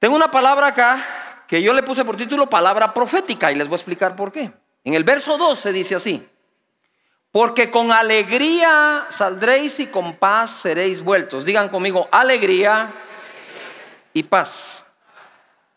Tengo 0.00 0.16
una 0.16 0.28
palabra 0.28 0.66
acá 0.66 1.44
que 1.46 1.62
yo 1.62 1.72
le 1.72 1.84
puse 1.84 2.04
por 2.04 2.16
título 2.16 2.50
palabra 2.50 2.92
profética 2.92 3.52
y 3.52 3.54
les 3.54 3.68
voy 3.68 3.74
a 3.74 3.76
explicar 3.76 4.16
por 4.16 4.32
qué. 4.32 4.50
En 4.82 4.94
el 4.94 5.04
verso 5.04 5.38
12 5.38 5.72
dice 5.72 5.94
así, 5.94 6.28
porque 7.30 7.70
con 7.70 7.92
alegría 7.92 9.06
saldréis 9.08 9.78
y 9.78 9.86
con 9.86 10.16
paz 10.16 10.50
seréis 10.50 11.00
vueltos. 11.00 11.44
Digan 11.44 11.68
conmigo, 11.68 12.08
alegría 12.10 12.92
y 14.12 14.24
paz. 14.24 14.84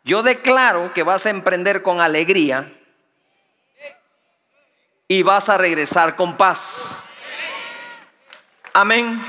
Yo 0.03 0.23
declaro 0.23 0.93
que 0.93 1.03
vas 1.03 1.27
a 1.27 1.29
emprender 1.29 1.83
con 1.83 2.01
alegría 2.01 2.73
y 5.07 5.21
vas 5.21 5.47
a 5.47 5.59
regresar 5.59 6.15
con 6.15 6.35
paz. 6.35 7.03
Amén. 8.73 9.21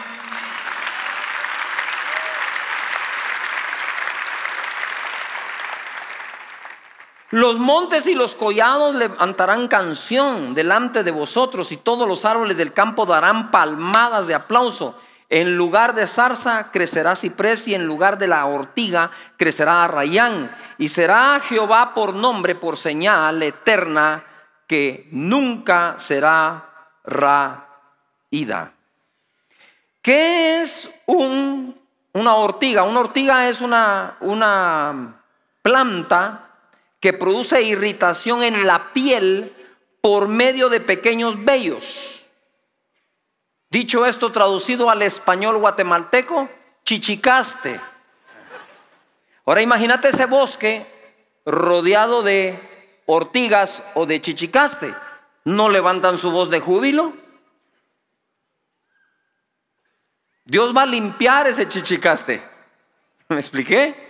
Los 7.36 7.58
montes 7.58 8.06
y 8.06 8.14
los 8.14 8.34
collados 8.34 8.94
levantarán 8.94 9.68
canción 9.68 10.54
delante 10.54 11.02
de 11.02 11.10
vosotros 11.10 11.70
y 11.70 11.76
todos 11.76 12.08
los 12.08 12.24
árboles 12.24 12.56
del 12.56 12.72
campo 12.72 13.04
darán 13.04 13.50
palmadas 13.50 14.26
de 14.26 14.34
aplauso. 14.34 14.98
En 15.28 15.54
lugar 15.54 15.94
de 15.94 16.06
zarza 16.06 16.70
crecerá 16.72 17.14
ciprés 17.14 17.68
y 17.68 17.74
en 17.74 17.84
lugar 17.84 18.16
de 18.16 18.26
la 18.26 18.46
ortiga 18.46 19.10
crecerá 19.36 19.84
arrayán. 19.84 20.50
Y 20.78 20.88
será 20.88 21.38
Jehová 21.46 21.92
por 21.92 22.14
nombre, 22.14 22.54
por 22.54 22.78
señal 22.78 23.42
eterna, 23.42 24.24
que 24.66 25.06
nunca 25.10 25.96
será 25.98 26.70
raída. 27.04 28.72
¿Qué 30.00 30.62
es 30.62 30.90
un, 31.04 31.78
una 32.14 32.34
ortiga? 32.36 32.84
Una 32.84 33.00
ortiga 33.00 33.46
es 33.50 33.60
una 33.60 34.16
planta 35.60 36.45
que 37.00 37.12
produce 37.12 37.62
irritación 37.62 38.42
en 38.42 38.66
la 38.66 38.92
piel 38.92 39.54
por 40.00 40.28
medio 40.28 40.68
de 40.68 40.80
pequeños 40.80 41.44
vellos. 41.44 42.26
Dicho 43.70 44.06
esto, 44.06 44.32
traducido 44.32 44.90
al 44.90 45.02
español 45.02 45.58
guatemalteco, 45.58 46.48
chichicaste. 46.84 47.80
Ahora 49.44 49.62
imagínate 49.62 50.08
ese 50.08 50.26
bosque 50.26 50.86
rodeado 51.44 52.22
de 52.22 52.60
ortigas 53.06 53.82
o 53.94 54.06
de 54.06 54.20
chichicaste. 54.20 54.94
¿No 55.44 55.68
levantan 55.68 56.18
su 56.18 56.30
voz 56.30 56.50
de 56.50 56.60
júbilo? 56.60 57.12
Dios 60.44 60.76
va 60.76 60.82
a 60.82 60.86
limpiar 60.86 61.46
ese 61.48 61.68
chichicaste. 61.68 62.42
¿Me 63.28 63.40
expliqué? 63.40 64.05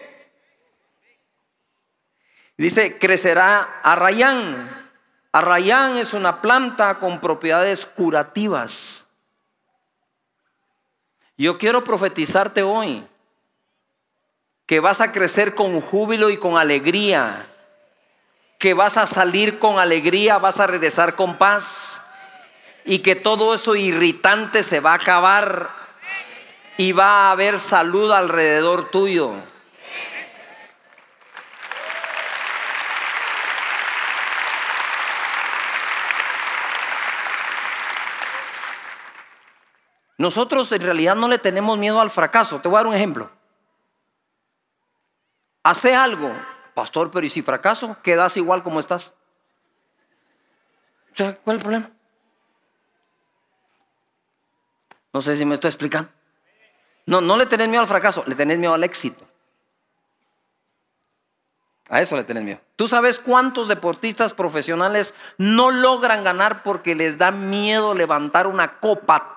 Dice, 2.57 2.99
crecerá 2.99 3.81
arrayán. 3.83 4.91
Arrayán 5.33 5.99
es 5.99 6.15
una 6.15 6.41
planta 6.41 6.99
con 6.99 7.21
propiedades 7.21 7.85
curativas. 7.85 9.07
Yo 11.37 11.59
quiero 11.59 11.85
profetizarte 11.85 12.63
hoy 12.63 13.07
que 14.65 14.81
vas 14.81 15.01
a 15.01 15.13
crecer 15.13 15.55
con 15.55 15.81
júbilo 15.81 16.31
y 16.31 16.39
con 16.39 16.57
alegría, 16.57 17.47
que 18.59 18.73
vas 18.73 18.97
a 18.97 19.07
salir 19.07 19.59
con 19.59 19.79
alegría, 19.79 20.39
vas 20.39 20.59
a 20.59 20.67
regresar 20.67 21.15
con 21.15 21.37
paz 21.37 22.03
y 22.85 23.01
que 23.01 23.15
todo 23.15 23.55
eso 23.55 23.77
irritante 23.77 24.63
se 24.63 24.81
va 24.81 24.93
a 24.93 24.97
acabar 24.97 25.71
y 26.79 26.93
va 26.93 27.29
a 27.29 27.31
haber 27.33 27.61
salud 27.61 28.11
alrededor 28.11 28.91
tuyo. 28.91 29.35
Nosotros 40.18 40.73
en 40.73 40.82
realidad 40.82 41.14
no 41.14 41.28
le 41.28 41.38
tenemos 41.38 41.76
miedo 41.78 42.00
al 42.00 42.11
fracaso. 42.11 42.61
Te 42.61 42.68
voy 42.68 42.76
a 42.76 42.78
dar 42.80 42.87
un 42.87 42.94
ejemplo. 42.94 43.30
Hace 45.62 45.94
algo, 45.94 46.32
pastor, 46.75 47.11
pero 47.11 47.26
¿y 47.26 47.30
si 47.30 47.42
fracaso? 47.42 47.96
Quedas 48.02 48.37
igual 48.37 48.62
como 48.62 48.80
estás. 48.80 49.14
¿cuál 51.16 51.32
es 51.32 51.54
el 51.54 51.58
problema? 51.58 51.90
No 55.12 55.23
sé 55.23 55.37
si 55.37 55.44
me 55.44 55.54
estoy 55.54 55.70
explicando. 55.70 56.11
No, 57.06 57.20
no 57.20 57.37
le 57.37 57.46
tenés 57.46 57.68
miedo 57.68 57.80
al 57.80 57.88
fracaso, 57.88 58.23
le 58.26 58.35
tenés 58.35 58.58
miedo 58.58 58.75
al 58.75 58.85
éxito. 58.85 59.25
A 61.88 62.02
eso 62.02 62.16
le 62.16 62.25
tenés 62.25 62.42
miedo. 62.42 62.61
¿Tú 62.75 62.88
sabes 62.88 63.18
cuántos 63.20 63.68
deportistas 63.68 64.32
profesionales 64.35 65.14
no 65.38 65.70
logran 65.70 66.25
ganar 66.25 66.62
porque 66.62 66.94
les 66.94 67.16
da 67.16 67.30
miedo 67.30 67.94
levantar 67.94 68.46
una 68.46 68.78
copa 68.78 69.36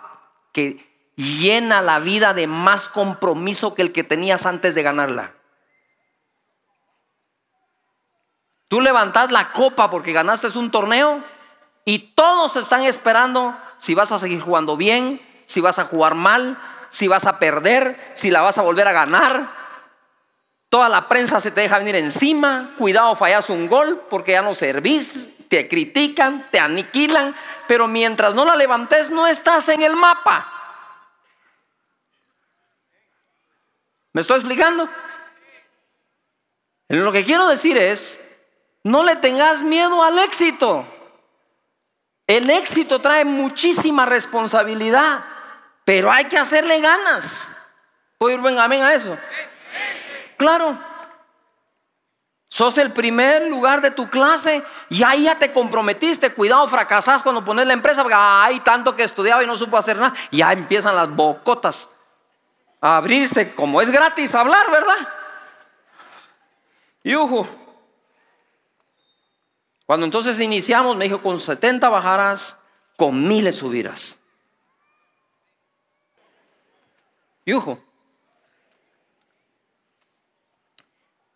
que 0.51 0.89
llena 1.15 1.81
la 1.81 1.99
vida 1.99 2.33
de 2.33 2.47
más 2.47 2.87
compromiso 2.87 3.75
que 3.75 3.81
el 3.81 3.91
que 3.91 4.03
tenías 4.03 4.45
antes 4.45 4.75
de 4.75 4.83
ganarla. 4.83 5.33
Tú 8.69 8.81
levantas 8.81 9.31
la 9.31 9.51
copa 9.51 9.89
porque 9.89 10.13
ganaste 10.13 10.47
un 10.57 10.71
torneo 10.71 11.23
y 11.85 12.13
todos 12.13 12.55
están 12.55 12.83
esperando 12.83 13.57
si 13.79 13.95
vas 13.95 14.11
a 14.11 14.19
seguir 14.19 14.41
jugando 14.41 14.77
bien, 14.77 15.21
si 15.45 15.59
vas 15.59 15.79
a 15.79 15.85
jugar 15.85 16.13
mal, 16.13 16.57
si 16.89 17.07
vas 17.07 17.25
a 17.25 17.39
perder, 17.39 18.11
si 18.13 18.29
la 18.29 18.41
vas 18.41 18.57
a 18.57 18.61
volver 18.61 18.87
a 18.87 18.93
ganar. 18.93 19.51
Toda 20.69 20.87
la 20.87 21.07
prensa 21.07 21.41
se 21.41 21.49
te 21.49 21.61
deja 21.61 21.79
venir 21.79 21.95
encima. 21.95 22.75
Cuidado, 22.77 23.15
fallas 23.15 23.49
un 23.49 23.67
gol 23.67 24.05
porque 24.09 24.33
ya 24.33 24.43
no 24.43 24.53
servís 24.53 25.38
te 25.49 25.67
critican, 25.67 26.47
te 26.51 26.59
aniquilan, 26.59 27.35
pero 27.67 27.87
mientras 27.87 28.35
no 28.35 28.45
la 28.45 28.55
levantes 28.55 29.09
no 29.09 29.27
estás 29.27 29.67
en 29.69 29.81
el 29.81 29.95
mapa. 29.95 30.53
¿Me 34.13 34.21
estoy 34.21 34.37
explicando? 34.37 34.89
Lo 36.87 37.11
que 37.11 37.23
quiero 37.23 37.47
decir 37.47 37.77
es, 37.77 38.19
no 38.83 39.03
le 39.03 39.15
tengas 39.15 39.61
miedo 39.61 40.03
al 40.03 40.19
éxito. 40.19 40.85
El 42.25 42.49
éxito 42.49 42.99
trae 42.99 43.25
muchísima 43.25 44.05
responsabilidad, 44.05 45.25
pero 45.83 46.11
hay 46.11 46.25
que 46.25 46.37
hacerle 46.37 46.79
ganas. 46.79 47.51
¿Puedo 48.17 48.37
ir 48.37 48.59
a 48.59 48.93
eso? 48.93 49.17
Claro. 50.37 50.88
Sos 52.59 52.77
el 52.77 52.91
primer 52.91 53.47
lugar 53.47 53.79
de 53.79 53.89
tu 53.89 54.09
clase 54.09 54.61
y 54.89 55.01
ahí 55.01 55.23
ya 55.23 55.39
te 55.39 55.53
comprometiste. 55.53 56.33
Cuidado, 56.33 56.67
fracasás 56.67 57.23
cuando 57.23 57.45
pones 57.45 57.65
la 57.65 57.71
empresa 57.71 58.01
porque 58.01 58.17
hay 58.17 58.59
tanto 58.59 58.97
que 58.97 59.03
estudiaba 59.03 59.41
y 59.41 59.47
no 59.47 59.55
supo 59.55 59.77
hacer 59.77 59.95
nada. 59.95 60.13
Y 60.29 60.39
ya 60.39 60.51
empiezan 60.51 60.93
las 60.93 61.09
bocotas 61.09 61.89
a 62.81 62.97
abrirse, 62.97 63.55
como 63.55 63.81
es 63.81 63.89
gratis 63.89 64.35
hablar, 64.35 64.69
¿verdad? 64.69 65.07
Y 67.01 67.15
Cuando 69.85 70.05
entonces 70.05 70.37
iniciamos, 70.41 70.97
me 70.97 71.05
dijo, 71.05 71.21
con 71.21 71.39
70 71.39 71.87
bajarás, 71.87 72.57
con 72.97 73.25
miles 73.25 73.55
subirás. 73.55 74.19
Y 77.45 77.53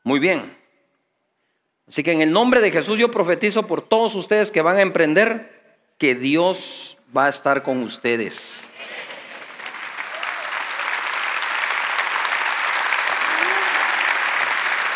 Muy 0.03 0.19
bien. 0.19 0.62
Así 1.87 2.03
que 2.03 2.11
en 2.11 2.21
el 2.21 2.31
nombre 2.31 2.61
de 2.61 2.71
Jesús 2.71 2.97
yo 2.97 3.11
profetizo 3.11 3.67
por 3.67 3.81
todos 3.81 4.15
ustedes 4.15 4.51
que 4.51 4.61
van 4.61 4.77
a 4.77 4.81
emprender 4.81 5.61
que 5.97 6.15
Dios 6.15 6.97
va 7.15 7.25
a 7.25 7.29
estar 7.29 7.63
con 7.63 7.83
ustedes. 7.83 8.69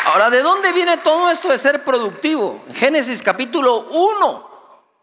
Ahora, 0.06 0.30
¿de 0.30 0.40
dónde 0.40 0.72
viene 0.72 0.96
todo 0.96 1.30
esto 1.30 1.50
de 1.50 1.58
ser 1.58 1.84
productivo? 1.84 2.64
Génesis 2.74 3.22
capítulo 3.22 3.88
1, 3.90 4.50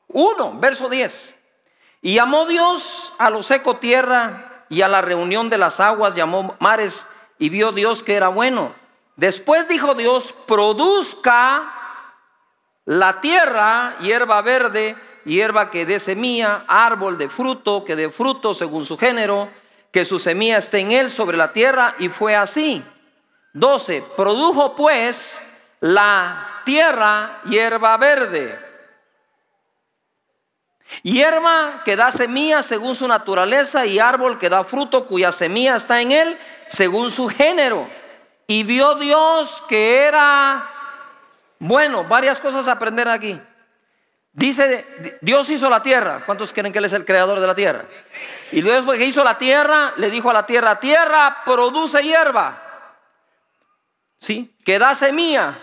1, 0.07 0.59
verso 0.59 0.89
10. 0.89 1.37
Y 2.01 2.15
llamó 2.15 2.47
Dios 2.47 3.13
a 3.19 3.29
lo 3.29 3.43
seco 3.43 3.75
tierra 3.75 4.65
y 4.67 4.81
a 4.81 4.87
la 4.87 5.01
reunión 5.01 5.51
de 5.51 5.59
las 5.59 5.79
aguas 5.79 6.15
llamó 6.15 6.55
mares 6.59 7.05
y 7.37 7.49
vio 7.49 7.71
Dios 7.71 8.01
que 8.01 8.15
era 8.15 8.29
bueno. 8.29 8.73
Después 9.15 9.67
dijo 9.67 9.93
Dios, 9.93 10.33
produzca 10.47 11.74
la 12.85 13.19
tierra 13.19 13.97
hierba 13.99 14.41
verde, 14.41 14.95
hierba 15.25 15.71
que 15.71 15.85
dé 15.85 15.99
semilla, 15.99 16.65
árbol 16.67 17.17
de 17.17 17.29
fruto, 17.29 17.83
que 17.83 17.95
dé 17.95 18.11
fruto 18.11 18.53
según 18.53 18.85
su 18.85 18.97
género, 18.97 19.49
que 19.91 20.05
su 20.05 20.19
semilla 20.19 20.57
esté 20.57 20.79
en 20.79 20.91
él 20.91 21.11
sobre 21.11 21.35
la 21.35 21.51
tierra. 21.51 21.95
Y 21.97 22.09
fue 22.09 22.35
así. 22.35 22.83
12. 23.53 24.03
Produjo 24.15 24.75
pues 24.75 25.41
la 25.79 26.61
tierra 26.63 27.41
hierba 27.45 27.97
verde. 27.97 28.59
Hierba 31.01 31.81
que 31.83 31.95
da 31.95 32.11
semilla 32.11 32.61
según 32.61 32.93
su 32.93 33.07
naturaleza 33.07 33.85
y 33.85 33.97
árbol 33.97 34.37
que 34.37 34.49
da 34.49 34.63
fruto 34.63 35.07
cuya 35.07 35.31
semilla 35.31 35.75
está 35.75 36.01
en 36.01 36.11
él 36.11 36.37
según 36.67 37.09
su 37.09 37.27
género. 37.27 37.89
Y 38.45 38.63
vio 38.63 38.95
Dios 38.95 39.63
que 39.67 40.03
era 40.03 40.74
bueno, 41.59 42.03
varias 42.03 42.39
cosas 42.39 42.67
a 42.67 42.73
aprender 42.73 43.07
aquí. 43.07 43.39
Dice, 44.35 45.17
Dios 45.21 45.49
hizo 45.49 45.69
la 45.69 45.81
tierra. 45.81 46.23
¿Cuántos 46.25 46.51
creen 46.51 46.73
que 46.73 46.79
Él 46.79 46.85
es 46.85 46.93
el 46.93 47.05
creador 47.05 47.39
de 47.39 47.47
la 47.47 47.55
tierra? 47.55 47.85
Y 48.51 48.61
luego 48.61 48.91
que 48.91 49.05
hizo 49.05 49.23
la 49.23 49.37
tierra, 49.37 49.93
le 49.95 50.09
dijo 50.09 50.29
a 50.29 50.33
la 50.33 50.45
tierra, 50.45 50.79
tierra 50.79 51.43
produce 51.45 52.03
hierba. 52.03 52.61
¿Sí? 54.17 54.57
Que 54.65 54.77
da 54.77 54.93
semilla, 54.93 55.57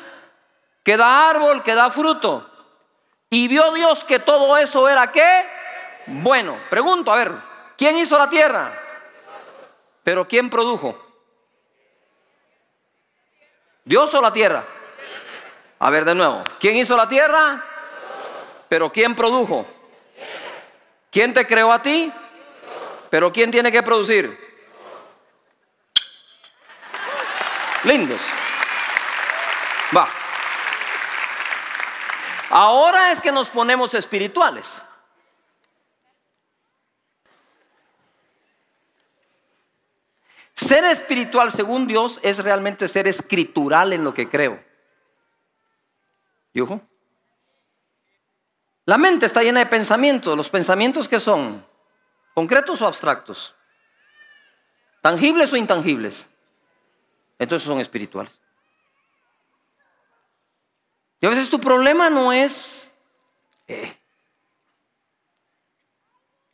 que 0.83 0.97
da 0.97 1.29
árbol, 1.29 1.63
que 1.63 1.75
da 1.75 1.91
fruto. 1.91 2.49
Y 3.29 3.49
vio 3.49 3.73
Dios 3.73 4.05
que 4.05 4.19
todo 4.19 4.57
eso 4.57 4.89
era 4.89 5.13
qué? 5.13 5.47
Bueno, 6.07 6.59
pregunto, 6.71 7.13
a 7.13 7.17
ver, 7.17 7.33
¿quién 7.77 7.97
hizo 7.99 8.19
la 8.19 8.31
tierra? 8.31 8.73
Pero 10.03 10.27
¿quién 10.27 10.49
produjo? 10.49 10.99
¿Dios 13.85 14.13
o 14.15 14.23
la 14.23 14.33
tierra? 14.33 14.65
A 15.83 15.91
ver 15.91 16.05
de 16.05 16.15
nuevo, 16.15 16.45
¿quién 16.61 16.77
hizo 16.77 16.97
la 16.97 17.09
tierra? 17.09 17.61
Pero 18.69 18.93
¿quién 18.93 19.17
produjo? 19.17 19.67
¿Quién 21.11 21.35
te 21.35 21.45
creó 21.45 21.73
a 21.73 21.83
ti? 21.83 22.13
Pero 23.11 23.33
¿quién 23.33 23.51
tiene 23.51 23.73
que 23.73 23.83
producir? 23.83 24.39
Lindos. 27.83 28.21
Va. 29.97 30.09
Ahora 32.51 33.11
es 33.11 33.21
que 33.21 33.33
nos 33.33 33.51
ponemos 33.51 33.93
espirituales. 33.95 34.81
Ser 40.55 40.85
espiritual 40.85 41.51
según 41.51 41.89
Dios 41.89 42.21
es 42.23 42.39
realmente 42.39 42.87
ser 42.87 43.09
escritural 43.09 43.93
en 43.93 44.05
lo 44.05 44.15
que 44.15 44.29
creo. 44.29 44.71
¿Y 46.53 46.61
ojo? 46.61 46.81
La 48.85 48.99
mente 48.99 49.27
está 49.27 49.43
llena 49.43 49.61
de 49.61 49.67
pensamientos. 49.67 50.37
¿Los 50.37 50.51
pensamientos 50.51 51.09
que 51.09 51.21
son? 51.21 51.65
¿Concretos 52.35 52.83
o 52.83 52.87
abstractos? 52.87 53.55
¿Tangibles 55.01 55.53
o 55.53 55.57
intangibles? 55.57 56.29
Entonces 57.39 57.67
son 57.67 57.81
espirituales. 57.81 58.43
Y 61.21 61.27
a 61.27 61.31
veces 61.31 61.51
tu 61.51 61.61
problema 61.61 62.11
no 62.11 62.33
es 62.33 62.93
eh, 63.69 63.97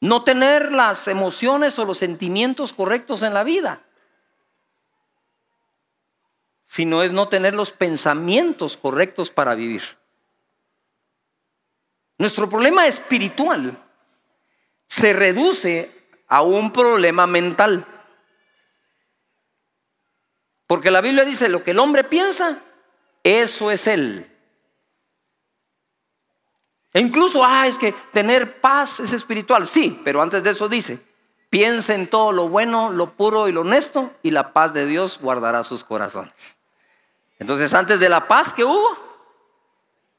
no 0.00 0.24
tener 0.24 0.72
las 0.72 1.08
emociones 1.08 1.78
o 1.78 1.86
los 1.86 1.98
sentimientos 1.98 2.72
correctos 2.72 3.22
en 3.22 3.32
la 3.34 3.44
vida 3.44 3.82
sino 6.78 7.02
es 7.02 7.12
no 7.12 7.26
tener 7.26 7.54
los 7.54 7.72
pensamientos 7.72 8.76
correctos 8.76 9.30
para 9.30 9.56
vivir. 9.56 9.82
Nuestro 12.18 12.48
problema 12.48 12.86
espiritual 12.86 13.76
se 14.86 15.12
reduce 15.12 15.90
a 16.28 16.42
un 16.42 16.72
problema 16.72 17.26
mental. 17.26 17.84
Porque 20.68 20.92
la 20.92 21.00
Biblia 21.00 21.24
dice, 21.24 21.48
lo 21.48 21.64
que 21.64 21.72
el 21.72 21.80
hombre 21.80 22.04
piensa, 22.04 22.60
eso 23.24 23.72
es 23.72 23.88
él. 23.88 24.30
E 26.92 27.00
incluso, 27.00 27.44
ah, 27.44 27.66
es 27.66 27.76
que 27.76 27.92
tener 28.12 28.60
paz 28.60 29.00
es 29.00 29.12
espiritual. 29.12 29.66
Sí, 29.66 30.00
pero 30.04 30.22
antes 30.22 30.44
de 30.44 30.50
eso 30.50 30.68
dice, 30.68 31.00
piensa 31.50 31.96
en 31.96 32.06
todo 32.06 32.30
lo 32.30 32.48
bueno, 32.48 32.92
lo 32.92 33.14
puro 33.14 33.48
y 33.48 33.52
lo 33.52 33.62
honesto, 33.62 34.12
y 34.22 34.30
la 34.30 34.52
paz 34.52 34.72
de 34.74 34.86
Dios 34.86 35.18
guardará 35.20 35.64
sus 35.64 35.82
corazones. 35.82 36.57
Entonces, 37.38 37.72
antes 37.74 38.00
de 38.00 38.08
la 38.08 38.26
paz 38.26 38.52
que 38.52 38.64
hubo, 38.64 38.88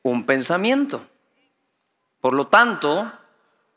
un 0.03 0.25
pensamiento. 0.25 1.01
Por 2.21 2.33
lo 2.33 2.47
tanto, 2.47 3.11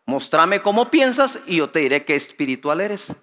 mostrame 0.07 0.63
cómo 0.63 0.91
piensas 0.91 1.41
y 1.47 1.57
yo 1.57 1.71
te 1.71 1.81
diré 1.81 2.05
qué 2.05 2.15
espiritual 2.15 2.81
eres. 2.81 3.15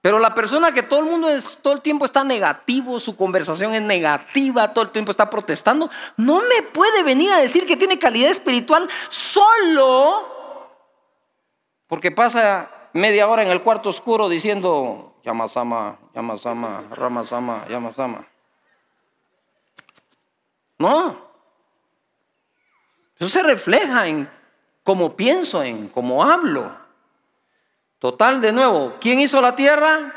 Pero 0.00 0.18
la 0.18 0.34
persona 0.34 0.72
que 0.72 0.82
todo 0.82 1.00
el 1.00 1.06
mundo 1.06 1.28
es, 1.28 1.58
todo 1.60 1.74
el 1.74 1.82
tiempo 1.82 2.04
está 2.04 2.22
negativo, 2.22 3.00
su 3.00 3.16
conversación 3.16 3.74
es 3.74 3.82
negativa, 3.82 4.72
todo 4.72 4.84
el 4.84 4.90
tiempo 4.90 5.10
está 5.10 5.28
protestando, 5.28 5.90
no 6.16 6.40
me 6.40 6.62
puede 6.62 7.02
venir 7.02 7.32
a 7.32 7.38
decir 7.38 7.66
que 7.66 7.76
tiene 7.76 7.98
calidad 7.98 8.30
espiritual 8.30 8.88
solo 9.08 10.38
porque 11.88 12.10
pasa 12.10 12.70
media 12.92 13.26
hora 13.26 13.42
en 13.42 13.48
el 13.48 13.62
cuarto 13.62 13.88
oscuro 13.88 14.28
diciendo 14.28 15.14
Yamasama, 15.24 15.98
Yamasama, 16.14 16.84
Ramasama, 16.90 17.66
Yamasama. 17.68 18.26
No. 20.78 21.28
Eso 23.18 23.28
se 23.28 23.42
refleja 23.42 24.06
en 24.06 24.30
cómo 24.84 25.16
pienso, 25.16 25.62
en 25.62 25.88
cómo 25.88 26.24
hablo. 26.24 26.74
Total, 27.98 28.40
de 28.40 28.52
nuevo, 28.52 28.96
¿quién 29.00 29.18
hizo 29.20 29.40
la 29.40 29.56
tierra? 29.56 30.14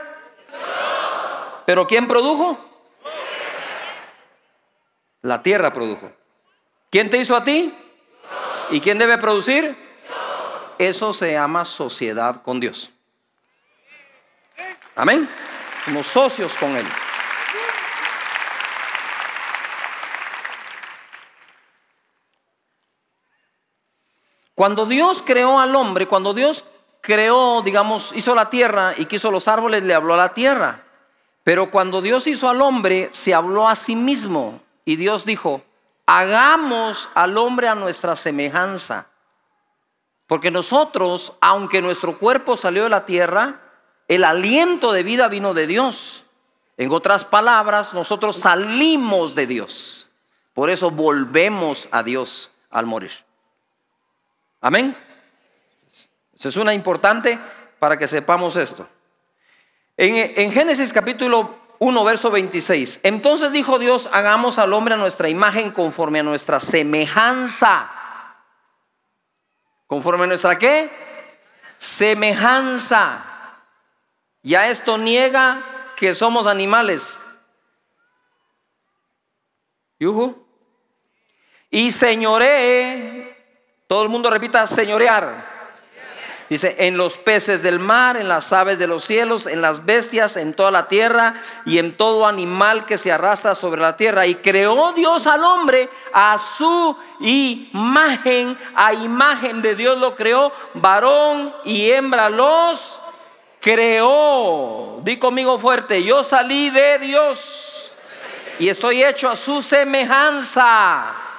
¿Pero 1.66 1.88
quién 1.88 2.08
produjo? 2.08 2.58
La 5.22 5.42
tierra 5.42 5.74
produjo. 5.74 6.12
¿Quién 6.92 7.10
te 7.10 7.18
hizo 7.18 7.36
a 7.36 7.44
ti? 7.44 7.74
¿Y 8.70 8.80
quién 8.82 8.98
debe 8.98 9.18
producir? 9.18 9.76
Eso 10.78 11.14
se 11.14 11.34
llama 11.34 11.66
sociedad 11.66 12.42
con 12.42 12.60
Dios. 12.60 12.92
Amén. 14.96 15.30
Somos 15.86 16.08
socios 16.08 16.56
con 16.56 16.76
Él. 16.76 16.86
Cuando 24.62 24.86
Dios 24.86 25.24
creó 25.26 25.60
al 25.60 25.76
hombre, 25.76 26.08
cuando 26.08 26.36
Dios 26.36 26.66
creó, 27.02 27.64
digamos, 27.64 28.14
hizo 28.14 28.36
la 28.36 28.52
tierra 28.52 28.94
y 28.96 29.08
quiso 29.08 29.32
los 29.32 29.48
árboles, 29.48 29.82
le 29.82 29.96
habló 29.96 30.14
a 30.14 30.18
la 30.18 30.36
tierra. 30.36 30.84
Pero 31.44 31.72
cuando 31.72 32.00
Dios 32.00 32.28
hizo 32.28 32.48
al 32.48 32.62
hombre, 32.62 33.10
se 33.12 33.34
habló 33.34 33.68
a 33.68 33.74
sí 33.74 33.96
mismo. 33.96 34.62
Y 34.86 34.98
Dios 34.98 35.26
dijo, 35.26 35.64
hagamos 36.06 37.10
al 37.16 37.40
hombre 37.40 37.70
a 37.70 37.74
nuestra 37.74 38.16
semejanza. 38.16 39.08
Porque 40.28 40.52
nosotros, 40.52 41.34
aunque 41.42 41.82
nuestro 41.82 42.20
cuerpo 42.20 42.56
salió 42.56 42.84
de 42.84 42.90
la 42.90 43.04
tierra, 43.04 43.62
el 44.08 44.24
aliento 44.24 44.92
de 44.92 45.02
vida 45.02 45.28
vino 45.28 45.56
de 45.56 45.66
Dios. 45.66 46.24
En 46.78 46.92
otras 46.92 47.26
palabras, 47.26 47.96
nosotros 47.96 48.36
salimos 48.36 49.34
de 49.34 49.48
Dios. 49.48 50.12
Por 50.54 50.70
eso 50.70 50.92
volvemos 50.92 51.90
a 51.92 52.04
Dios 52.04 52.52
al 52.70 52.86
morir. 52.86 53.31
Amén. 54.62 54.96
Eso 56.36 56.50
es 56.50 56.56
una 56.56 56.74
importante 56.74 57.40
para 57.80 57.98
que 57.98 58.08
sepamos 58.08 58.56
esto. 58.56 58.88
En, 59.98 60.16
en 60.40 60.52
Génesis 60.52 60.94
capítulo 60.94 61.56
1, 61.80 62.04
verso 62.04 62.30
26. 62.30 63.00
Entonces 63.02 63.52
dijo 63.52 63.80
Dios, 63.80 64.08
hagamos 64.14 64.60
al 64.60 64.72
hombre 64.74 64.94
a 64.94 64.98
nuestra 64.98 65.30
imagen 65.30 65.72
conforme 65.72 66.20
a 66.20 66.24
nuestra 66.24 66.60
semejanza. 66.60 67.90
¿Conforme 69.88 70.26
a 70.26 70.28
nuestra 70.28 70.60
qué? 70.60 70.92
Semejanza. 71.80 73.26
Ya 74.44 74.70
esto 74.70 75.00
niega 75.00 75.64
que 75.96 76.14
somos 76.14 76.46
animales. 76.46 77.18
¿Yuhu? 80.00 80.48
Y 81.72 81.92
señoré, 81.92 83.31
todo 83.92 84.04
el 84.04 84.08
mundo 84.10 84.30
repita, 84.30 84.66
señorear. 84.66 85.44
Dice, 86.50 86.78
en 86.80 86.96
los 86.96 87.18
peces 87.18 87.62
del 87.62 87.78
mar, 87.78 88.16
en 88.16 88.30
las 88.30 88.54
aves 88.54 88.80
de 88.80 88.88
los 88.88 89.04
cielos, 89.04 89.48
en 89.48 89.62
las 89.62 89.86
bestias, 89.86 90.38
en 90.38 90.54
toda 90.54 90.72
la 90.72 90.88
tierra 90.88 91.34
y 91.66 91.78
en 91.78 91.98
todo 91.98 92.26
animal 92.26 92.86
que 92.86 92.98
se 92.98 93.12
arrastra 93.12 93.54
sobre 93.54 93.82
la 93.82 93.98
tierra. 93.98 94.26
Y 94.28 94.36
creó 94.36 94.94
Dios 94.94 95.28
al 95.28 95.44
hombre 95.44 95.90
a 96.14 96.40
su 96.40 96.96
imagen, 97.20 98.58
a 98.76 98.94
imagen 98.94 99.62
de 99.62 99.76
Dios 99.76 99.98
lo 99.98 100.16
creó, 100.16 100.54
varón 100.74 101.54
y 101.66 101.92
hembra 101.92 102.30
los 102.30 102.98
creó. 103.60 105.02
Di 105.04 105.20
conmigo 105.20 105.60
fuerte, 105.60 106.02
yo 106.02 106.24
salí 106.24 106.70
de 106.70 106.98
Dios 106.98 107.92
y 108.58 108.70
estoy 108.70 109.04
hecho 109.04 109.30
a 109.30 109.36
su 109.36 109.62
semejanza. 109.62 111.31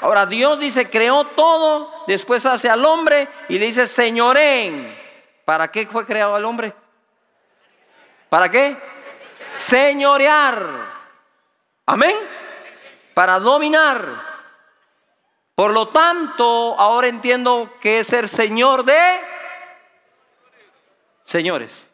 Ahora 0.00 0.26
Dios 0.26 0.60
dice, 0.60 0.88
creó 0.88 1.24
todo, 1.24 2.04
después 2.06 2.46
hace 2.46 2.68
al 2.70 2.84
hombre 2.84 3.28
y 3.48 3.58
le 3.58 3.66
dice, 3.66 3.86
señoren. 3.86 4.96
¿Para 5.44 5.70
qué 5.70 5.86
fue 5.86 6.06
creado 6.06 6.36
el 6.36 6.44
hombre? 6.44 6.74
¿Para 8.28 8.50
qué? 8.50 8.76
Señorear. 9.56 10.66
Amén. 11.86 12.16
Para 13.14 13.38
dominar. 13.40 14.06
Por 15.54 15.72
lo 15.72 15.88
tanto, 15.88 16.78
ahora 16.78 17.08
entiendo 17.08 17.72
que 17.80 18.00
es 18.00 18.06
ser 18.06 18.28
señor 18.28 18.84
de 18.84 19.20
señores. 21.24 21.87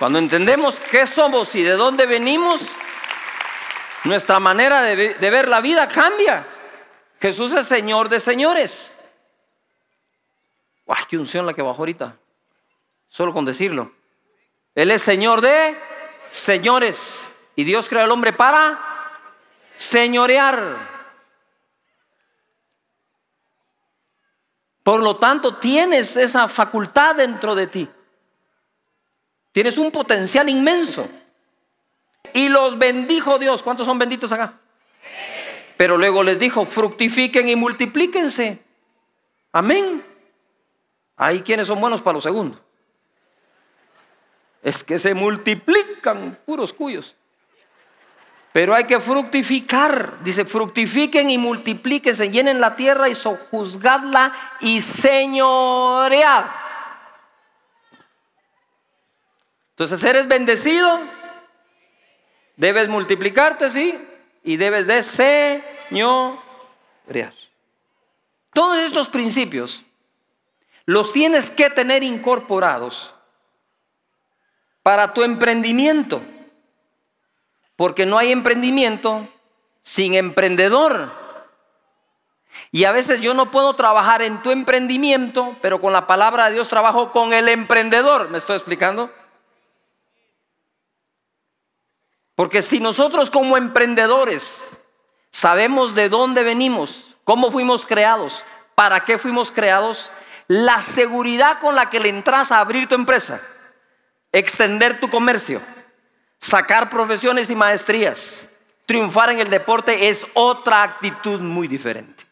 Cuando 0.00 0.18
entendemos 0.18 0.80
qué 0.80 1.06
somos 1.06 1.54
y 1.54 1.62
de 1.62 1.72
dónde 1.72 2.06
venimos, 2.06 2.74
nuestra 4.04 4.40
manera 4.40 4.80
de, 4.80 5.14
ver 5.18 5.46
la 5.46 5.60
vida 5.60 5.88
cambia. 5.88 6.46
Jesús 7.20 7.52
es 7.52 7.66
Señor 7.66 8.08
de 8.08 8.18
señores. 8.18 8.94
¡Ay, 10.86 11.04
qué 11.06 11.18
unción 11.18 11.44
la 11.44 11.52
que 11.52 11.60
bajó 11.60 11.80
ahorita! 11.80 12.16
Solo 13.10 13.34
con 13.34 13.44
decirlo. 13.44 13.92
Él 14.74 14.90
es 14.90 15.02
Señor 15.02 15.42
de 15.42 15.78
señores. 16.30 17.30
Y 17.54 17.64
Dios 17.64 17.86
creó 17.86 18.02
al 18.04 18.10
hombre 18.10 18.32
para 18.32 18.80
señorear. 19.76 20.78
Por 24.82 25.02
lo 25.02 25.18
tanto, 25.18 25.58
tienes 25.58 26.16
esa 26.16 26.48
facultad 26.48 27.16
dentro 27.16 27.54
de 27.54 27.66
ti. 27.66 27.90
Tienes 29.52 29.78
un 29.78 29.90
potencial 29.90 30.48
inmenso. 30.48 31.08
Y 32.32 32.48
los 32.48 32.78
bendijo 32.78 33.38
Dios. 33.38 33.62
¿Cuántos 33.62 33.86
son 33.86 33.98
benditos 33.98 34.32
acá? 34.32 34.54
Pero 35.76 35.96
luego 35.96 36.22
les 36.22 36.38
dijo, 36.38 36.66
fructifiquen 36.66 37.48
y 37.48 37.56
multiplíquense. 37.56 38.62
Amén. 39.52 40.04
Hay 41.16 41.40
quienes 41.40 41.66
son 41.66 41.80
buenos 41.80 42.02
para 42.02 42.14
lo 42.14 42.20
segundo. 42.20 42.60
Es 44.62 44.84
que 44.84 44.98
se 44.98 45.14
multiplican 45.14 46.38
puros 46.44 46.72
cuyos. 46.72 47.16
Pero 48.52 48.74
hay 48.74 48.84
que 48.84 49.00
fructificar. 49.00 50.22
Dice, 50.22 50.44
fructifiquen 50.44 51.30
y 51.30 51.38
multiplíquense, 51.38 52.30
llenen 52.30 52.60
la 52.60 52.74
tierra 52.74 53.08
y 53.08 53.14
sojuzgadla 53.14 54.32
y 54.60 54.80
señoread. 54.80 56.44
Entonces 59.80 60.04
eres 60.04 60.28
bendecido, 60.28 61.00
debes 62.56 62.86
multiplicarte, 62.88 63.70
sí, 63.70 63.98
y 64.44 64.58
debes 64.58 64.86
de 64.86 65.02
señorear. 65.02 66.12
Todos 68.52 68.78
estos 68.80 69.08
principios 69.08 69.86
los 70.84 71.14
tienes 71.14 71.50
que 71.50 71.70
tener 71.70 72.02
incorporados 72.02 73.14
para 74.82 75.14
tu 75.14 75.22
emprendimiento, 75.22 76.20
porque 77.74 78.04
no 78.04 78.18
hay 78.18 78.32
emprendimiento 78.32 79.26
sin 79.80 80.12
emprendedor. 80.12 81.10
Y 82.70 82.84
a 82.84 82.92
veces 82.92 83.22
yo 83.22 83.32
no 83.32 83.50
puedo 83.50 83.76
trabajar 83.76 84.20
en 84.20 84.42
tu 84.42 84.50
emprendimiento, 84.50 85.56
pero 85.62 85.80
con 85.80 85.94
la 85.94 86.06
palabra 86.06 86.50
de 86.50 86.56
Dios 86.56 86.68
trabajo 86.68 87.12
con 87.12 87.32
el 87.32 87.48
emprendedor. 87.48 88.28
¿Me 88.28 88.36
estoy 88.36 88.56
explicando? 88.56 89.10
Porque 92.40 92.62
si 92.62 92.80
nosotros 92.80 93.28
como 93.28 93.58
emprendedores 93.58 94.66
sabemos 95.30 95.94
de 95.94 96.08
dónde 96.08 96.42
venimos, 96.42 97.14
cómo 97.22 97.52
fuimos 97.52 97.84
creados, 97.84 98.46
para 98.74 99.04
qué 99.04 99.18
fuimos 99.18 99.50
creados, 99.52 100.10
la 100.48 100.80
seguridad 100.80 101.60
con 101.60 101.74
la 101.74 101.90
que 101.90 102.00
le 102.00 102.08
entras 102.08 102.50
a 102.50 102.60
abrir 102.60 102.88
tu 102.88 102.94
empresa, 102.94 103.42
extender 104.32 105.00
tu 105.00 105.10
comercio, 105.10 105.60
sacar 106.38 106.88
profesiones 106.88 107.50
y 107.50 107.54
maestrías, 107.54 108.48
triunfar 108.86 109.28
en 109.28 109.40
el 109.40 109.50
deporte 109.50 110.08
es 110.08 110.26
otra 110.32 110.82
actitud 110.82 111.40
muy 111.40 111.68
diferente. 111.68 112.24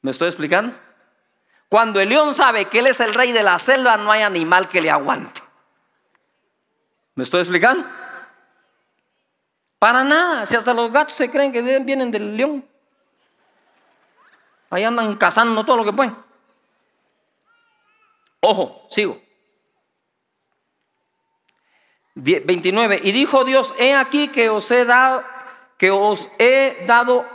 ¿Me 0.00 0.12
estoy 0.12 0.28
explicando? 0.28 0.74
Cuando 1.68 2.00
el 2.00 2.08
león 2.08 2.34
sabe 2.34 2.70
que 2.70 2.78
él 2.78 2.86
es 2.86 3.00
el 3.00 3.12
rey 3.12 3.32
de 3.32 3.42
la 3.42 3.58
selva, 3.58 3.98
no 3.98 4.10
hay 4.10 4.22
animal 4.22 4.70
que 4.70 4.80
le 4.80 4.88
aguante. 4.88 5.42
¿Me 7.16 7.24
estoy 7.24 7.40
explicando? 7.40 7.86
Para 9.84 10.02
nada, 10.02 10.46
si 10.46 10.56
hasta 10.56 10.72
los 10.72 10.90
gatos 10.90 11.14
se 11.14 11.30
creen 11.30 11.52
que 11.52 11.60
vienen 11.60 12.10
del 12.10 12.38
león. 12.38 12.64
Ahí 14.70 14.82
andan 14.82 15.14
cazando 15.16 15.62
todo 15.62 15.76
lo 15.76 15.84
que 15.84 15.92
pueden. 15.92 16.16
Ojo, 18.40 18.86
sigo. 18.88 19.20
29. 22.14 22.98
Y 23.02 23.12
dijo 23.12 23.44
Dios, 23.44 23.74
he 23.78 23.94
aquí 23.94 24.28
que 24.28 24.48
os 24.48 24.70
he 24.70 24.86
dado, 24.86 25.22
que 25.76 25.90
os 25.90 26.30
he 26.38 26.82
dado 26.86 27.26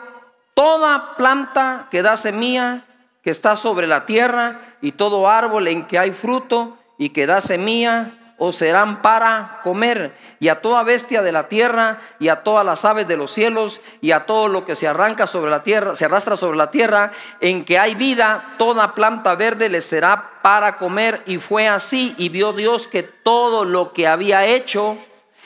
toda 0.56 1.18
planta 1.18 1.88
que 1.92 2.02
da 2.02 2.18
semilla, 2.18 2.84
que 3.22 3.30
está 3.30 3.58
sobre 3.58 3.86
la 3.86 4.08
tierra, 4.08 4.76
y 4.82 4.94
todo 4.94 5.30
árbol 5.30 5.68
en 5.68 5.86
que 5.86 6.00
hay 6.00 6.14
fruto 6.14 6.80
y 6.98 7.10
que 7.10 7.28
da 7.28 7.42
semilla, 7.42 8.18
o 8.40 8.52
serán 8.52 9.02
para 9.02 9.60
comer, 9.64 10.14
y 10.40 10.48
a 10.48 10.62
toda 10.62 10.84
bestia 10.84 11.22
de 11.22 11.32
la 11.32 11.48
tierra, 11.50 12.00
y 12.20 12.30
a 12.30 12.38
todas 12.38 12.66
las 12.66 12.86
aves 12.86 13.08
de 13.08 13.18
los 13.18 13.30
cielos, 13.32 13.82
y 14.02 14.12
a 14.12 14.26
todo 14.26 14.48
lo 14.48 14.66
que 14.66 14.76
se 14.76 14.88
arranca 14.88 15.28
sobre 15.28 15.52
la 15.52 15.62
tierra, 15.64 15.96
se 15.96 16.06
arrastra 16.06 16.38
sobre 16.38 16.58
la 16.58 16.72
tierra, 16.72 17.12
en 17.42 17.66
que 17.66 17.78
hay 17.78 17.96
vida, 17.96 18.56
toda 18.58 18.96
planta 18.96 19.36
verde 19.36 19.70
les 19.70 19.86
será 19.86 20.40
para 20.42 20.78
comer. 20.78 21.22
Y 21.26 21.38
fue 21.38 21.68
así, 21.68 22.16
y 22.18 22.30
vio 22.30 22.54
Dios 22.54 22.88
que 22.88 23.04
todo 23.04 23.66
lo 23.66 23.94
que 23.94 24.08
había 24.08 24.46
hecho, 24.46 24.98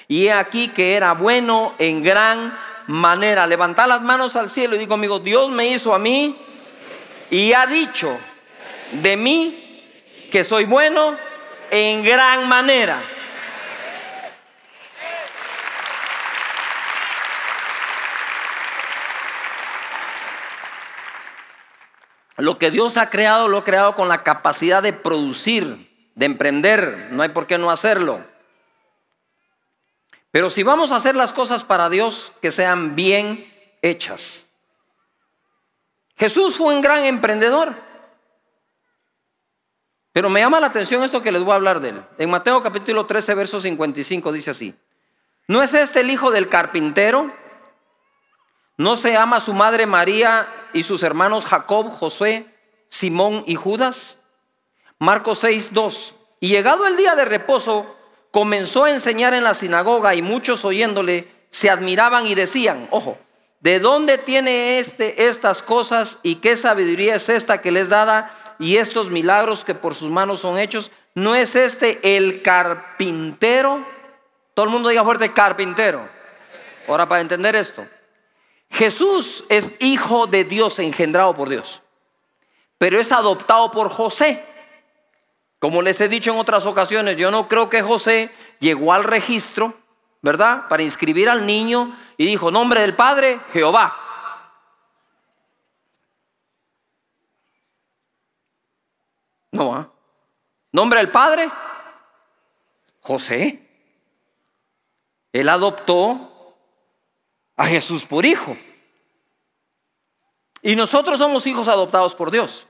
y 0.08 0.28
he 0.28 0.34
aquí 0.34 0.68
que 0.70 0.96
era 0.96 1.14
bueno 1.14 1.74
en 1.80 2.04
gran 2.04 2.58
manera. 2.88 3.48
Levantad 3.48 3.88
las 3.88 4.02
manos 4.02 4.36
al 4.36 4.50
cielo 4.50 4.76
y 4.76 4.80
digo, 4.80 4.94
amigo, 4.94 5.20
Dios 5.20 5.50
me 5.50 5.68
hizo 5.68 5.94
a 5.94 6.00
mí 6.00 6.38
y 7.30 7.54
ha 7.54 7.66
dicho 7.66 8.18
de 8.92 9.18
mí 9.18 9.82
que 10.32 10.44
soy 10.44 10.66
bueno 10.66 11.16
en 11.74 12.04
gran 12.04 12.48
manera. 12.48 13.02
Lo 22.38 22.60
que 22.60 22.70
Dios 22.70 22.98
ha 22.98 23.10
creado, 23.10 23.48
lo 23.48 23.58
ha 23.58 23.64
creado 23.64 23.96
con 23.96 24.08
la 24.08 24.22
capacidad 24.22 24.84
de 24.84 24.94
producir, 24.94 26.12
de 26.14 26.28
emprender. 26.28 27.08
No 27.10 27.24
hay 27.24 27.30
por 27.30 27.48
qué 27.48 27.58
no 27.58 27.72
hacerlo. 27.72 28.24
Pero 30.30 30.52
si 30.52 30.62
vamos 30.62 30.92
a 30.92 30.98
hacer 30.98 31.16
las 31.16 31.34
cosas 31.34 31.64
para 31.64 31.90
Dios 31.90 32.34
que 32.40 32.52
sean 32.52 32.96
bien 32.96 33.52
hechas. 33.82 34.48
Jesús 36.18 36.56
fue 36.56 36.76
un 36.76 36.82
gran 36.82 37.04
emprendedor. 37.06 37.74
Pero 40.14 40.30
me 40.30 40.40
llama 40.40 40.60
la 40.60 40.68
atención 40.68 41.04
esto 41.04 41.24
que 41.24 41.32
les 41.32 41.42
voy 41.42 41.52
a 41.52 41.56
hablar 41.56 41.80
de 41.80 41.90
él. 41.90 42.02
En 42.20 42.30
Mateo 42.30 42.62
capítulo 42.62 43.08
13, 43.08 43.34
verso 43.34 43.60
55 43.60 44.32
dice 44.32 44.52
así. 44.52 44.76
¿No 45.48 45.64
es 45.64 45.74
este 45.74 46.02
el 46.02 46.12
hijo 46.12 46.30
del 46.30 46.48
carpintero? 46.48 47.32
¿No 48.78 48.96
se 48.96 49.18
ama 49.18 49.40
su 49.40 49.54
madre 49.54 49.88
María 49.88 50.48
y 50.72 50.84
sus 50.84 51.02
hermanos 51.02 51.46
Jacob, 51.46 51.90
José, 51.90 52.46
Simón 52.90 53.44
y 53.48 53.56
Judas? 53.56 54.20
Marcos 55.00 55.40
6, 55.40 55.74
2. 55.74 56.16
Y 56.40 56.50
llegado 56.50 56.86
el 56.86 56.96
día 56.96 57.16
de 57.16 57.26
reposo, 57.26 57.86
comenzó 58.32 58.86
a 58.86 58.92
enseñar 58.92 59.34
en 59.34 59.44
la 59.44 59.56
sinagoga 59.56 60.14
y 60.14 60.22
muchos 60.22 60.64
oyéndole 60.64 61.28
se 61.50 61.72
admiraban 61.72 62.28
y 62.28 62.36
decían, 62.36 62.88
ojo, 62.92 63.18
¿de 63.62 63.80
dónde 63.80 64.20
tiene 64.20 64.78
este 64.80 65.28
estas 65.28 65.64
cosas 65.64 66.20
y 66.22 66.36
qué 66.36 66.56
sabiduría 66.56 67.16
es 67.16 67.30
esta 67.30 67.62
que 67.62 67.72
les 67.72 67.90
dada 67.90 68.34
y 68.64 68.78
estos 68.78 69.10
milagros 69.10 69.66
que 69.66 69.76
por 69.76 69.94
sus 69.94 70.10
manos 70.10 70.40
son 70.40 70.58
hechos? 70.58 70.90
¿No 71.16 71.36
es 71.36 71.54
este 71.56 72.16
el 72.16 72.42
carpintero? 72.42 73.86
Todo 74.54 74.66
el 74.66 74.72
mundo 74.72 74.88
diga 74.88 75.04
fuerte 75.04 75.34
carpintero. 75.34 76.08
Ahora 76.88 77.06
para 77.06 77.20
entender 77.20 77.58
esto, 77.58 77.86
Jesús 78.70 79.44
es 79.50 79.74
hijo 79.80 80.28
de 80.28 80.46
Dios, 80.46 80.80
engendrado 80.80 81.36
por 81.36 81.50
Dios, 81.50 81.82
pero 82.78 83.00
es 83.00 83.12
adoptado 83.12 83.70
por 83.70 83.90
José. 83.90 84.46
Como 85.60 85.82
les 85.82 86.00
he 86.00 86.08
dicho 86.08 86.32
en 86.32 86.40
otras 86.40 86.66
ocasiones, 86.66 87.18
yo 87.18 87.32
no 87.32 87.50
creo 87.50 87.70
que 87.70 87.82
José 87.82 88.32
llegó 88.60 88.94
al 88.94 89.04
registro, 89.04 89.74
¿verdad? 90.22 90.70
Para 90.70 90.84
inscribir 90.84 91.30
al 91.30 91.46
niño 91.46 91.98
y 92.16 92.26
dijo, 92.26 92.50
nombre 92.50 92.80
del 92.80 92.96
Padre, 92.96 93.42
Jehová. 93.52 93.98
¿Ah? 99.72 99.90
nombre 100.72 101.00
del 101.00 101.10
Padre, 101.12 101.50
José. 103.02 103.60
Él 105.32 105.50
adoptó 105.50 106.58
a 107.56 107.66
Jesús 107.66 108.06
por 108.06 108.26
hijo. 108.26 108.58
Y 110.62 110.76
nosotros 110.76 111.20
somos 111.20 111.46
hijos 111.48 111.68
adoptados 111.68 112.16
por 112.16 112.32
Dios. 112.32 112.68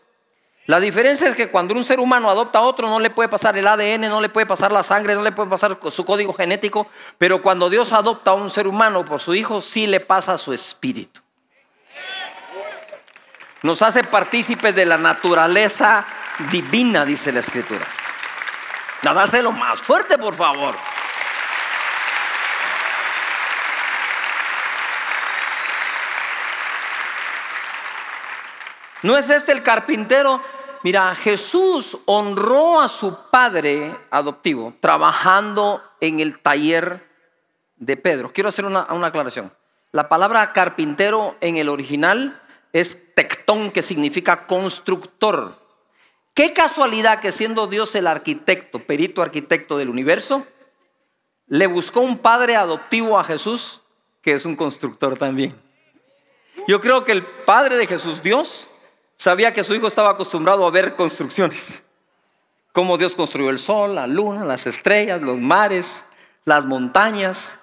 La 0.65 0.79
diferencia 0.79 1.27
es 1.27 1.35
que 1.35 1.51
cuando 1.51 1.73
un 1.73 1.83
ser 1.83 1.99
humano 1.99 2.29
adopta 2.29 2.59
a 2.59 2.61
otro 2.61 2.87
no 2.87 2.99
le 2.99 3.09
puede 3.09 3.27
pasar 3.27 3.57
el 3.57 3.67
ADN, 3.67 4.01
no 4.09 4.21
le 4.21 4.29
puede 4.29 4.45
pasar 4.45 4.71
la 4.71 4.81
sangre, 4.81 5.13
no 5.13 5.21
le 5.21 5.33
puede 5.33 5.49
pasar 5.49 5.77
su 5.91 6.05
código 6.05 6.31
genético, 6.33 6.87
pero 7.17 7.41
cuando 7.41 7.69
Dios 7.69 7.91
adopta 7.91 8.31
a 8.31 8.35
un 8.35 8.49
ser 8.49 8.67
humano 8.67 9.03
por 9.03 9.19
su 9.19 9.35
hijo, 9.35 9.61
sí 9.61 9.87
le 9.87 9.99
pasa 9.99 10.37
su 10.37 10.53
espíritu. 10.53 11.19
Nos 13.61 13.81
hace 13.81 14.05
partícipes 14.05 14.73
de 14.73 14.85
la 14.85 14.97
naturaleza 14.97 16.05
divina, 16.51 17.05
dice 17.05 17.31
la 17.31 17.39
escritura. 17.39 17.85
Nada, 19.03 19.25
lo 19.41 19.51
más 19.51 19.81
fuerte, 19.81 20.17
por 20.17 20.33
favor. 20.33 20.75
¿No 29.03 29.17
es 29.17 29.29
este 29.29 29.51
el 29.51 29.61
carpintero? 29.61 30.41
Mira, 30.83 31.13
Jesús 31.15 31.97
honró 32.05 32.79
a 32.79 32.87
su 32.87 33.29
padre 33.29 33.95
adoptivo 34.09 34.73
trabajando 34.79 35.83
en 35.99 36.21
el 36.21 36.39
taller 36.39 37.05
de 37.75 37.97
Pedro. 37.97 38.31
Quiero 38.31 38.49
hacer 38.49 38.65
una, 38.65 38.87
aclaración. 38.89 39.51
La 39.91 40.07
palabra 40.07 40.53
carpintero 40.53 41.35
en 41.41 41.57
el 41.57 41.67
original 41.69 42.41
es 42.71 43.13
tectón, 43.13 43.71
que 43.71 43.83
significa 43.83 44.47
constructor. 44.47 45.62
Qué 46.33 46.53
casualidad 46.53 47.19
que 47.19 47.31
siendo 47.31 47.67
Dios 47.67 47.93
el 47.95 48.07
arquitecto, 48.07 48.79
perito 48.79 49.21
arquitecto 49.21 49.77
del 49.77 49.89
universo, 49.89 50.47
le 51.47 51.67
buscó 51.67 51.99
un 51.99 52.17
padre 52.17 52.55
adoptivo 52.55 53.19
a 53.19 53.23
Jesús 53.23 53.81
que 54.23 54.33
es 54.33 54.45
un 54.45 54.55
constructor 54.55 55.17
también. 55.17 55.53
Yo 56.67 56.79
creo 56.79 57.03
que 57.03 57.11
el 57.11 57.25
padre 57.25 57.77
de 57.77 57.85
Jesús, 57.85 58.23
Dios, 58.23 58.69
sabía 59.17 59.53
que 59.53 59.63
su 59.63 59.75
hijo 59.75 59.85
estaba 59.85 60.11
acostumbrado 60.11 60.65
a 60.65 60.71
ver 60.71 60.95
construcciones. 60.95 61.83
Cómo 62.71 62.97
Dios 62.97 63.15
construyó 63.15 63.49
el 63.49 63.59
sol, 63.59 63.95
la 63.95 64.07
luna, 64.07 64.45
las 64.45 64.65
estrellas, 64.65 65.21
los 65.21 65.39
mares, 65.39 66.05
las 66.45 66.65
montañas. 66.65 67.59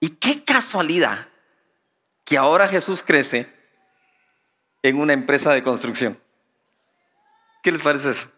Y 0.00 0.10
qué 0.10 0.44
casualidad 0.44 1.26
que 2.24 2.38
ahora 2.38 2.68
Jesús 2.68 3.02
crece 3.02 3.52
en 4.82 4.98
una 4.98 5.12
empresa 5.12 5.52
de 5.52 5.62
construcción. 5.62 6.18
¿Qué 7.62 7.72
les 7.72 7.82
parece 7.82 8.10
eso? 8.10 8.28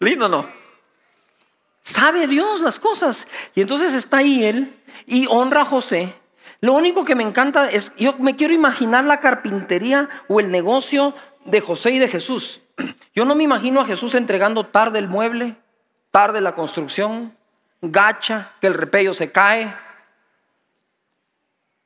Lindo, 0.00 0.28
¿no? 0.28 0.48
Sabe 1.82 2.26
Dios 2.26 2.60
las 2.60 2.78
cosas. 2.78 3.26
Y 3.54 3.60
entonces 3.60 3.94
está 3.94 4.18
ahí 4.18 4.44
él 4.44 4.82
y 5.06 5.26
honra 5.28 5.62
a 5.62 5.64
José 5.64 6.14
lo 6.64 6.72
único 6.72 7.04
que 7.04 7.14
me 7.14 7.24
encanta 7.24 7.68
es, 7.68 7.94
yo 7.96 8.14
me 8.18 8.36
quiero 8.36 8.54
imaginar 8.54 9.04
la 9.04 9.20
carpintería 9.20 10.08
o 10.28 10.40
el 10.40 10.50
negocio 10.50 11.12
de 11.44 11.60
José 11.60 11.90
y 11.90 11.98
de 11.98 12.08
Jesús. 12.08 12.62
Yo 13.14 13.26
no 13.26 13.34
me 13.34 13.42
imagino 13.42 13.82
a 13.82 13.84
Jesús 13.84 14.14
entregando 14.14 14.64
tarde 14.64 14.98
el 14.98 15.06
mueble, 15.06 15.56
tarde 16.10 16.40
la 16.40 16.54
construcción, 16.54 17.36
gacha, 17.82 18.52
que 18.62 18.66
el 18.66 18.72
repello 18.72 19.12
se 19.12 19.30
cae, 19.30 19.76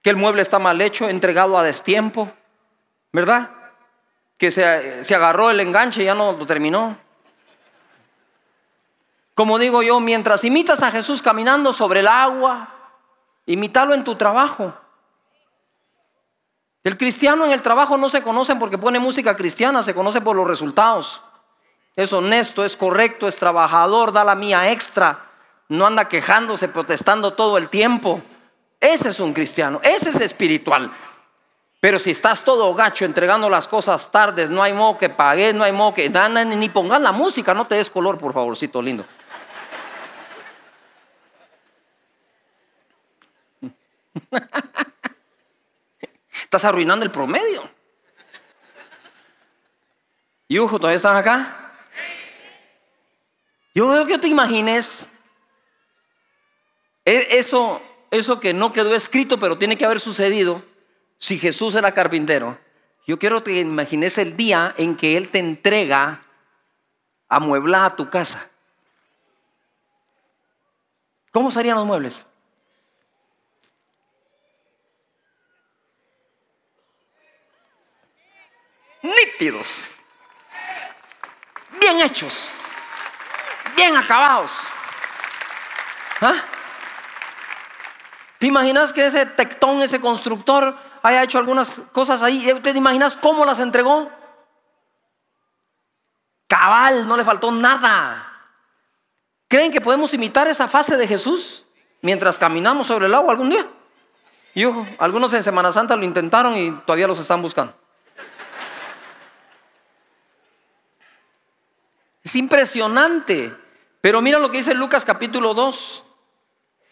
que 0.01 0.11
el 0.11 0.17
mueble 0.17 0.43
está 0.43 0.61
mal 0.61 0.81
hecho, 0.81 1.09
entregado 1.09 1.59
a 1.59 1.65
destiempo, 1.65 2.31
¿verdad? 3.13 3.51
Que 4.39 4.51
se, 4.51 5.05
se 5.05 5.15
agarró 5.15 5.51
el 5.51 5.61
enganche 5.61 6.03
y 6.03 6.07
ya 6.07 6.15
no 6.15 6.33
lo 6.33 6.47
terminó. 6.47 6.97
Como 9.35 9.59
digo 9.59 9.83
yo, 9.83 10.01
mientras 10.01 10.43
imitas 10.45 10.83
a 10.83 10.91
Jesús 10.91 11.21
caminando 11.21 11.73
sobre 11.73 12.01
el 12.01 12.09
agua, 12.09 12.79
Imítalo 13.49 13.95
en 13.95 14.05
tu 14.05 14.15
trabajo. 14.15 14.75
El 16.85 16.99
cristiano 16.99 17.47
en 17.47 17.51
el 17.51 17.63
trabajo 17.63 17.97
no 17.97 18.11
se 18.11 18.23
conoce 18.23 18.55
porque 18.57 18.77
pone 18.77 18.99
música 18.99 19.35
cristiana, 19.37 19.83
se 19.83 19.95
conoce 19.95 20.21
por 20.21 20.37
los 20.37 20.47
resultados. 20.47 21.23
Es 21.97 22.13
honesto, 22.13 22.63
es 22.63 22.77
correcto, 22.77 23.27
es 23.27 23.39
trabajador, 23.39 24.13
da 24.13 24.23
la 24.23 24.35
mía 24.35 24.71
extra, 24.71 25.19
no 25.69 25.87
anda 25.87 26.09
quejándose, 26.09 26.69
protestando 26.69 27.33
todo 27.33 27.57
el 27.57 27.71
tiempo. 27.71 28.21
Ese 28.81 29.09
es 29.09 29.19
un 29.19 29.33
cristiano, 29.33 29.81
ese 29.83 30.11
es 30.11 30.21
espiritual. 30.21 30.93
Pero 31.81 31.99
si 32.01 32.11
estás 32.11 32.45
todo 32.45 32.75
gacho 32.75 33.05
entregando 33.05 33.49
las 33.49 33.69
cosas 33.69 34.11
tardes, 34.11 34.51
no 34.51 34.61
hay 34.63 34.73
modo 34.73 34.99
que 34.99 35.09
pagues, 35.09 35.55
no 35.55 35.63
hay 35.63 35.71
modo 35.71 35.95
que 35.95 36.11
ni 36.11 36.69
pongan 36.69 37.05
la 37.05 37.13
música, 37.13 37.55
no 37.55 37.69
te 37.69 37.77
des 37.77 37.89
color, 37.89 38.19
por 38.19 38.33
favorcito 38.33 38.83
lindo. 38.83 39.07
Estás 46.43 46.65
arruinando 46.65 47.05
el 47.05 47.13
promedio. 47.13 47.69
Y 50.49 50.59
ojo, 50.59 50.79
¿todavía 50.79 50.97
están 50.97 51.17
acá? 51.17 51.75
Yo 53.75 53.89
creo 53.89 54.07
que 54.07 54.19
te 54.19 54.27
imagines 54.27 55.09
e, 57.05 57.39
eso, 57.39 57.81
eso 58.11 58.41
que 58.41 58.53
no 58.53 58.73
quedó 58.73 58.93
escrito, 58.95 59.39
pero 59.39 59.59
tiene 59.59 59.79
que 59.79 59.85
haber 59.85 60.01
sucedido 60.01 60.61
si 61.19 61.39
Jesús 61.39 61.75
era 61.75 61.93
carpintero. 61.93 62.59
Yo 63.07 63.19
quiero 63.19 63.43
que 63.43 63.61
imagines 63.61 64.19
el 64.19 64.37
día 64.37 64.75
en 64.79 64.97
que 64.97 65.17
Él 65.17 65.31
te 65.31 65.39
entrega 65.39 66.21
a 67.29 67.41
mueblar 67.41 67.85
a 67.85 67.97
tu 67.97 68.09
casa. 68.09 68.49
¿Cómo 71.33 71.51
serían 71.51 71.77
los 71.77 71.87
muebles? 71.87 72.27
nítidos, 79.03 79.85
bien 81.81 82.01
hechos, 82.01 82.51
bien 83.77 83.97
acabados. 83.97 84.53
¿Ah? 86.21 86.35
¿Te 88.39 88.47
imaginas 88.47 88.93
que 88.93 89.07
ese 89.07 89.27
tectón, 89.27 89.83
ese 89.83 90.01
constructor, 90.01 90.77
haya 91.03 91.23
hecho 91.23 91.39
algunas 91.39 91.81
cosas 91.93 92.23
ahí? 92.23 92.53
¿Te 92.63 92.71
imaginas 92.71 93.17
cómo 93.17 93.45
las 93.45 93.61
entregó? 93.61 94.11
Cabal, 96.47 97.07
no 97.07 97.17
le 97.17 97.25
faltó 97.25 97.53
nada. 97.53 98.25
¿Creen 99.49 99.73
que 99.73 99.81
podemos 99.81 100.13
imitar 100.15 100.49
esa 100.49 100.69
fase 100.69 100.97
de 100.97 101.07
Jesús 101.07 101.65
mientras 102.03 102.39
caminamos 102.39 102.87
sobre 102.87 103.07
el 103.07 103.15
agua 103.15 103.33
algún 103.33 103.51
día? 103.51 103.67
Y 104.55 104.65
ojo, 104.65 104.87
algunos 104.99 105.33
en 105.35 105.45
Semana 105.45 105.73
Santa 105.73 105.97
lo 105.97 106.05
intentaron 106.05 106.57
y 106.57 106.73
todavía 106.87 107.07
los 107.07 107.19
están 107.19 107.41
buscando. 107.43 107.75
Es 112.23 112.37
impresionante. 112.37 113.55
Pero 114.01 114.21
mira 114.21 114.39
lo 114.39 114.51
que 114.51 114.59
dice 114.59 114.75
Lucas 114.75 115.05
capítulo 115.05 115.55
2. 115.55 116.05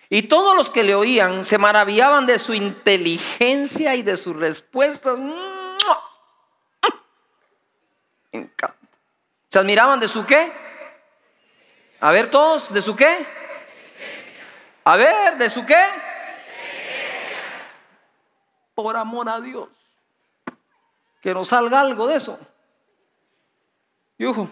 Y 0.09 0.23
todos 0.23 0.57
los 0.57 0.71
que 0.71 0.85
le 0.85 0.95
oían 0.95 1.45
se 1.45 1.59
maravillaban 1.59 2.27
de 2.27 2.39
su 2.39 2.55
inteligencia 2.55 3.95
y 3.97 4.03
de 4.03 4.17
sus 4.17 4.37
respuestas. 4.37 5.19
¿Se 9.49 9.59
admiraban 9.59 9.99
de 9.99 10.09
su 10.09 10.25
qué? 10.25 10.53
A 12.01 12.11
ver 12.13 12.31
todos, 12.31 12.73
¿de 12.73 12.83
su 12.83 12.95
qué? 12.95 13.27
A 14.85 14.97
ver, 14.97 15.37
¿de 15.39 15.51
su 15.51 15.67
qué? 15.67 15.83
Por 18.75 18.97
amor 18.97 19.29
a 19.29 19.41
Dios. 19.41 19.69
Que 21.21 21.35
nos 21.35 21.49
salga 21.49 21.81
algo 21.81 22.07
de 22.07 22.17
eso. 22.17 22.39
Yujo. 24.19 24.49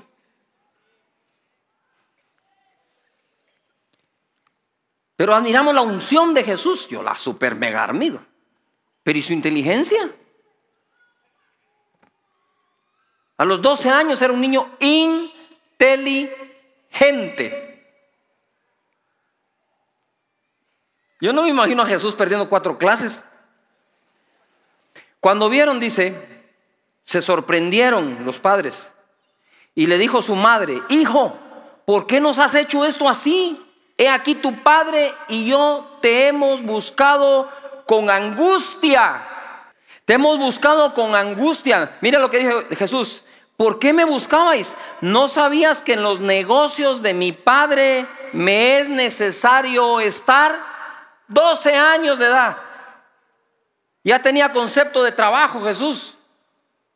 Pero 5.24 5.36
admiramos 5.36 5.74
la 5.74 5.80
unción 5.80 6.34
de 6.34 6.44
Jesús. 6.44 6.86
Yo 6.86 7.02
la 7.02 7.16
super 7.16 7.54
mega 7.54 7.82
armido. 7.82 8.20
Pero 9.02 9.18
¿y 9.18 9.22
su 9.22 9.32
inteligencia? 9.32 10.10
A 13.38 13.46
los 13.46 13.62
12 13.62 13.88
años 13.88 14.20
era 14.20 14.34
un 14.34 14.42
niño 14.42 14.76
inteligente. 14.80 16.28
Yo 21.22 21.32
no 21.32 21.44
me 21.44 21.48
imagino 21.48 21.82
a 21.82 21.86
Jesús 21.86 22.14
perdiendo 22.14 22.46
cuatro 22.50 22.76
clases. 22.76 23.24
Cuando 25.20 25.48
vieron, 25.48 25.80
dice, 25.80 26.52
se 27.02 27.22
sorprendieron 27.22 28.26
los 28.26 28.38
padres. 28.38 28.92
Y 29.74 29.86
le 29.86 29.96
dijo 29.96 30.20
su 30.20 30.36
madre, 30.36 30.82
hijo, 30.90 31.38
¿por 31.86 32.06
qué 32.06 32.20
nos 32.20 32.38
has 32.38 32.54
hecho 32.54 32.84
esto 32.84 33.08
así? 33.08 33.63
He 33.96 34.08
aquí 34.08 34.34
tu 34.34 34.62
padre 34.62 35.14
y 35.28 35.46
yo 35.46 35.98
te 36.00 36.26
hemos 36.26 36.62
buscado 36.62 37.48
con 37.86 38.10
angustia. 38.10 39.22
Te 40.04 40.14
hemos 40.14 40.38
buscado 40.38 40.94
con 40.94 41.14
angustia. 41.14 41.96
Mira 42.00 42.18
lo 42.18 42.30
que 42.30 42.38
dijo 42.38 42.62
Jesús. 42.76 43.22
¿Por 43.56 43.78
qué 43.78 43.92
me 43.92 44.04
buscabais? 44.04 44.76
¿No 45.00 45.28
sabías 45.28 45.82
que 45.82 45.92
en 45.92 46.02
los 46.02 46.18
negocios 46.18 47.02
de 47.02 47.14
mi 47.14 47.30
padre 47.30 48.06
me 48.32 48.80
es 48.80 48.88
necesario 48.88 50.00
estar? 50.00 50.58
12 51.28 51.74
años 51.74 52.18
de 52.18 52.26
edad. 52.26 52.56
Ya 54.02 54.20
tenía 54.20 54.52
concepto 54.52 55.02
de 55.02 55.12
trabajo 55.12 55.62
Jesús. 55.62 56.16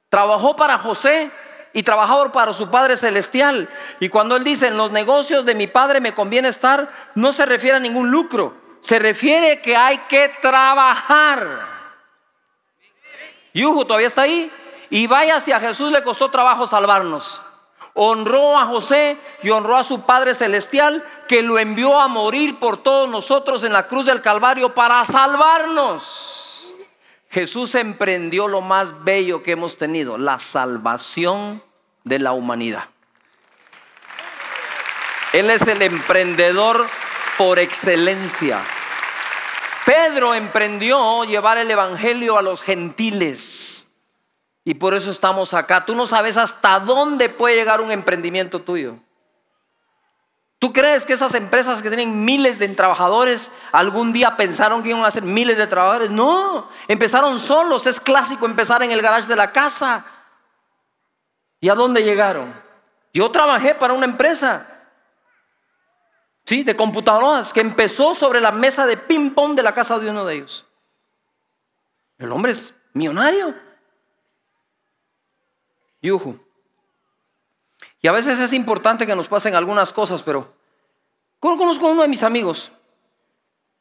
Trabajó 0.09 0.57
para 0.57 0.79
José 0.79 1.31
y 1.79 1.85
trabajaba 1.85 2.33
para 2.33 2.53
su 2.53 2.69
Padre 2.71 2.97
Celestial. 2.97 3.69
Y 4.01 4.09
cuando 4.09 4.35
Él 4.35 4.43
dice, 4.43 4.67
en 4.67 4.77
los 4.77 4.91
negocios 4.91 5.45
de 5.45 5.55
mi 5.55 5.69
Padre 5.69 6.01
me 6.01 6.13
conviene 6.13 6.49
estar, 6.49 6.89
no 7.15 7.33
se 7.33 7.47
refiere 7.47 7.77
a 7.77 7.81
ningún 7.81 8.11
lucro. 8.11 8.53
Se 8.81 8.99
refiere 8.99 9.63
que 9.63 9.77
hay 9.77 9.99
que 10.09 10.29
trabajar. 10.43 11.69
Yuhu 13.55 13.85
todavía 13.85 14.09
está 14.09 14.23
ahí. 14.23 14.51
Y 14.91 15.07
vaya 15.07 15.39
si 15.39 15.53
a 15.53 15.61
Jesús 15.61 15.93
le 15.93 16.03
costó 16.03 16.33
trabajo 16.33 16.67
salvarnos. 16.67 17.41
Honró 17.95 18.59
a 18.59 18.67
José 18.67 19.17
y 19.45 19.51
honró 19.51 19.77
a 19.77 19.85
su 19.85 20.01
Padre 20.01 20.35
Celestial 20.35 21.05
que 21.29 21.43
lo 21.43 21.61
envió 21.61 22.01
a 22.01 22.09
morir 22.09 22.59
por 22.59 22.79
todos 22.79 23.09
nosotros 23.09 23.63
en 23.63 23.73
la 23.73 23.87
cruz 23.87 24.05
del 24.05 24.21
Calvario 24.21 24.75
para 24.75 25.05
salvarnos. 25.05 26.75
Jesús 27.31 27.77
emprendió 27.77 28.49
lo 28.49 28.63
más 28.63 29.05
bello 29.05 29.45
que 29.45 29.53
hemos 29.53 29.79
tenido, 29.79 30.19
la 30.19 30.41
salvación 30.41 31.68
de 32.09 32.19
la 32.19 32.33
humanidad. 32.33 32.85
Él 35.33 35.51
es 35.51 35.63
el 35.63 35.83
emprendedor 35.83 36.87
por 37.37 37.59
excelencia. 37.59 38.61
Pedro 39.85 40.35
emprendió 40.35 41.25
llevar 41.25 41.59
el 41.59 41.71
Evangelio 41.71 42.39
a 42.39 42.43
los 42.43 42.63
gentiles. 42.63 43.91
Y 44.65 44.75
por 44.75 44.95
eso 44.95 45.11
estamos 45.11 45.55
acá. 45.55 45.87
Tú 45.87 45.95
no 45.95 46.07
sabes 46.07 46.37
hasta 46.37 46.81
dónde 46.81 47.29
puede 47.29 47.57
llegar 47.57 47.81
un 47.81 47.91
emprendimiento 47.91 48.61
tuyo. 48.61 48.97
¿Tú 50.59 50.73
crees 50.73 51.05
que 51.05 51.13
esas 51.13 51.35
empresas 51.35 51.81
que 51.81 51.89
tienen 51.89 52.25
miles 52.25 52.59
de 52.59 52.69
trabajadores 52.69 53.53
algún 53.71 54.13
día 54.13 54.37
pensaron 54.37 54.83
que 54.83 54.89
iban 54.89 55.05
a 55.05 55.11
ser 55.11 55.23
miles 55.23 55.57
de 55.57 55.69
trabajadores? 55.69 56.11
No, 56.11 56.69
empezaron 56.89 57.39
solos. 57.39 57.87
Es 57.87 58.01
clásico 58.01 58.45
empezar 58.45 58.83
en 58.83 58.91
el 58.91 59.01
garage 59.01 59.29
de 59.29 59.37
la 59.37 59.53
casa. 59.53 60.05
¿Y 61.61 61.69
a 61.69 61.75
dónde 61.75 62.03
llegaron? 62.03 62.55
Yo 63.13 63.31
trabajé 63.31 63.75
para 63.75 63.95
una 63.95 64.07
empresa, 64.07 64.67
sí, 66.45 66.63
de 66.63 66.77
computadoras 66.77 67.53
que 67.53 67.61
empezó 67.61 68.15
sobre 68.15 68.41
la 68.41 68.53
mesa 68.53 68.87
de 68.87 68.97
ping 68.97 69.31
pong 69.31 69.55
de 69.55 69.63
la 69.63 69.75
casa 69.75 69.99
de 69.99 70.11
uno 70.11 70.25
de 70.25 70.37
ellos. 70.37 70.65
El 72.19 72.31
hombre 72.33 72.53
es 72.53 72.75
millonario. 72.93 73.55
Yuhu. 76.03 76.39
Y 78.01 78.09
a 78.09 78.13
veces 78.13 78.39
es 78.39 78.53
importante 78.53 79.07
que 79.07 79.17
nos 79.17 79.29
pasen 79.29 79.55
algunas 79.55 79.93
cosas, 79.93 80.23
pero 80.23 80.55
conozco 81.41 81.89
a 81.89 81.91
uno 81.91 82.03
de 82.03 82.09
mis 82.09 82.23
amigos. 82.23 82.71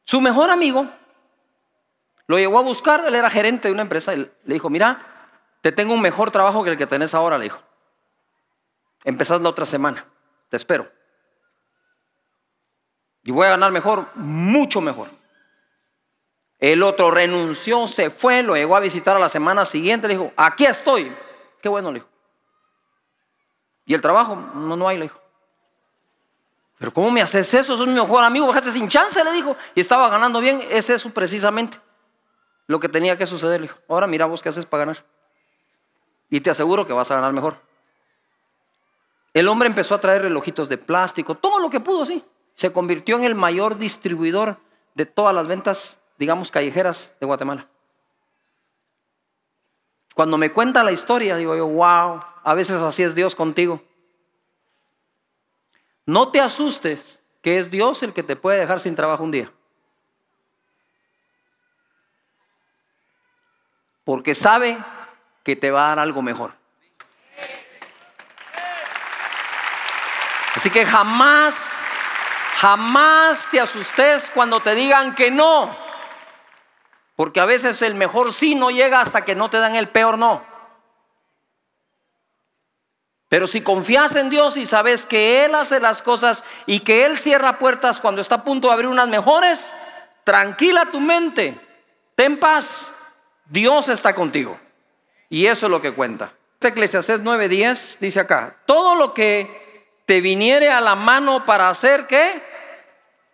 Su 0.04 0.20
mejor 0.20 0.50
amigo 0.50 0.88
lo 2.26 2.38
llevó 2.38 2.58
a 2.58 2.62
buscar, 2.62 3.04
él 3.06 3.14
era 3.14 3.30
gerente 3.30 3.68
de 3.68 3.74
una 3.74 3.82
empresa, 3.82 4.14
y 4.14 4.18
le 4.18 4.54
dijo, 4.54 4.68
mira, 4.68 5.00
te 5.60 5.72
tengo 5.72 5.94
un 5.94 6.00
mejor 6.00 6.30
trabajo 6.30 6.64
que 6.64 6.70
el 6.70 6.76
que 6.76 6.86
tenés 6.86 7.14
ahora, 7.14 7.38
le 7.38 7.44
dijo. 7.44 7.58
Empezás 9.08 9.40
la 9.40 9.48
otra 9.48 9.64
semana, 9.64 10.04
te 10.50 10.58
espero. 10.58 10.86
Y 13.22 13.30
voy 13.30 13.46
a 13.46 13.50
ganar 13.52 13.72
mejor, 13.72 14.06
mucho 14.16 14.82
mejor. 14.82 15.08
El 16.58 16.82
otro 16.82 17.10
renunció, 17.10 17.86
se 17.86 18.10
fue, 18.10 18.42
lo 18.42 18.54
llegó 18.54 18.76
a 18.76 18.80
visitar 18.80 19.16
a 19.16 19.18
la 19.18 19.30
semana 19.30 19.64
siguiente, 19.64 20.08
le 20.08 20.12
dijo, 20.12 20.30
aquí 20.36 20.66
estoy. 20.66 21.10
Qué 21.62 21.70
bueno, 21.70 21.90
le 21.90 22.00
dijo. 22.00 22.08
Y 23.86 23.94
el 23.94 24.02
trabajo, 24.02 24.36
no, 24.36 24.76
no 24.76 24.86
hay, 24.86 24.98
le 24.98 25.04
dijo. 25.04 25.18
Pero 26.76 26.92
¿cómo 26.92 27.10
me 27.10 27.22
haces 27.22 27.54
eso? 27.54 27.78
Sos 27.78 27.86
mi 27.86 27.94
mejor 27.94 28.22
amigo, 28.22 28.46
bajaste 28.46 28.72
sin 28.72 28.90
chance, 28.90 29.24
le 29.24 29.32
dijo. 29.32 29.56
Y 29.74 29.80
estaba 29.80 30.10
ganando 30.10 30.38
bien, 30.38 30.62
es 30.68 30.90
eso 30.90 31.08
precisamente 31.08 31.78
lo 32.66 32.78
que 32.78 32.90
tenía 32.90 33.16
que 33.16 33.26
suceder. 33.26 33.62
Le 33.62 33.68
dijo, 33.68 33.78
ahora 33.88 34.06
mira 34.06 34.26
vos 34.26 34.42
qué 34.42 34.50
haces 34.50 34.66
para 34.66 34.84
ganar. 34.84 35.02
Y 36.28 36.42
te 36.42 36.50
aseguro 36.50 36.86
que 36.86 36.92
vas 36.92 37.10
a 37.10 37.14
ganar 37.14 37.32
mejor. 37.32 37.67
El 39.38 39.46
hombre 39.46 39.68
empezó 39.68 39.94
a 39.94 40.00
traer 40.00 40.22
relojitos 40.22 40.68
de 40.68 40.78
plástico, 40.78 41.36
todo 41.36 41.60
lo 41.60 41.70
que 41.70 41.78
pudo, 41.78 42.04
sí. 42.04 42.24
Se 42.54 42.72
convirtió 42.72 43.14
en 43.14 43.22
el 43.22 43.36
mayor 43.36 43.78
distribuidor 43.78 44.56
de 44.96 45.06
todas 45.06 45.32
las 45.32 45.46
ventas, 45.46 46.00
digamos, 46.18 46.50
callejeras 46.50 47.14
de 47.20 47.26
Guatemala. 47.26 47.68
Cuando 50.12 50.38
me 50.38 50.50
cuenta 50.50 50.82
la 50.82 50.90
historia, 50.90 51.36
digo 51.36 51.54
yo, 51.54 51.68
wow, 51.68 52.20
a 52.42 52.54
veces 52.54 52.82
así 52.82 53.04
es 53.04 53.14
Dios 53.14 53.36
contigo. 53.36 53.80
No 56.04 56.32
te 56.32 56.40
asustes 56.40 57.22
que 57.40 57.60
es 57.60 57.70
Dios 57.70 58.02
el 58.02 58.12
que 58.12 58.24
te 58.24 58.34
puede 58.34 58.58
dejar 58.58 58.80
sin 58.80 58.96
trabajo 58.96 59.22
un 59.22 59.30
día. 59.30 59.52
Porque 64.02 64.34
sabe 64.34 64.76
que 65.44 65.54
te 65.54 65.70
va 65.70 65.84
a 65.84 65.88
dar 65.90 66.00
algo 66.00 66.22
mejor. 66.22 66.54
Así 70.58 70.70
que 70.70 70.84
jamás, 70.84 71.70
jamás 72.56 73.46
te 73.48 73.60
asustes 73.60 74.28
cuando 74.34 74.58
te 74.58 74.74
digan 74.74 75.14
que 75.14 75.30
no. 75.30 75.72
Porque 77.14 77.38
a 77.38 77.44
veces 77.44 77.80
el 77.80 77.94
mejor 77.94 78.32
sí 78.32 78.56
no 78.56 78.70
llega 78.70 79.00
hasta 79.00 79.24
que 79.24 79.36
no 79.36 79.50
te 79.50 79.58
dan 79.58 79.76
el 79.76 79.88
peor 79.88 80.18
no. 80.18 80.44
Pero 83.28 83.46
si 83.46 83.60
confías 83.60 84.16
en 84.16 84.30
Dios 84.30 84.56
y 84.56 84.66
sabes 84.66 85.06
que 85.06 85.44
Él 85.44 85.54
hace 85.54 85.78
las 85.78 86.02
cosas 86.02 86.42
y 86.66 86.80
que 86.80 87.06
Él 87.06 87.16
cierra 87.16 87.60
puertas 87.60 88.00
cuando 88.00 88.20
está 88.20 88.34
a 88.34 88.44
punto 88.44 88.66
de 88.66 88.74
abrir 88.74 88.88
unas 88.88 89.06
mejores, 89.06 89.76
tranquila 90.24 90.90
tu 90.90 90.98
mente, 90.98 91.56
ten 92.16 92.36
paz, 92.36 92.92
Dios 93.44 93.88
está 93.88 94.12
contigo. 94.12 94.58
Y 95.30 95.46
eso 95.46 95.66
es 95.66 95.70
lo 95.70 95.80
que 95.80 95.94
cuenta. 95.94 96.32
Eclesiastes 96.60 97.22
9:10 97.22 97.98
dice 98.00 98.18
acá, 98.18 98.56
todo 98.66 98.96
lo 98.96 99.14
que 99.14 99.67
te 100.08 100.22
viniere 100.22 100.70
a 100.70 100.80
la 100.80 100.94
mano 100.94 101.44
para 101.44 101.68
hacer, 101.68 102.06
¿qué? 102.06 102.42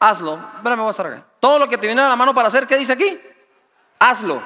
Hazlo. 0.01 0.41
Espérame, 0.57 0.81
voy 0.81 0.89
a 0.89 0.91
estar. 0.91 1.25
Todo 1.39 1.61
lo 1.61 1.69
que 1.69 1.79
te 1.79 1.87
viniere 1.87 2.05
a 2.05 2.09
la 2.09 2.17
mano 2.17 2.35
para 2.35 2.49
hacer, 2.49 2.67
¿qué 2.67 2.77
dice 2.77 2.95
aquí? 2.95 3.21
Hazlo. 4.01 4.43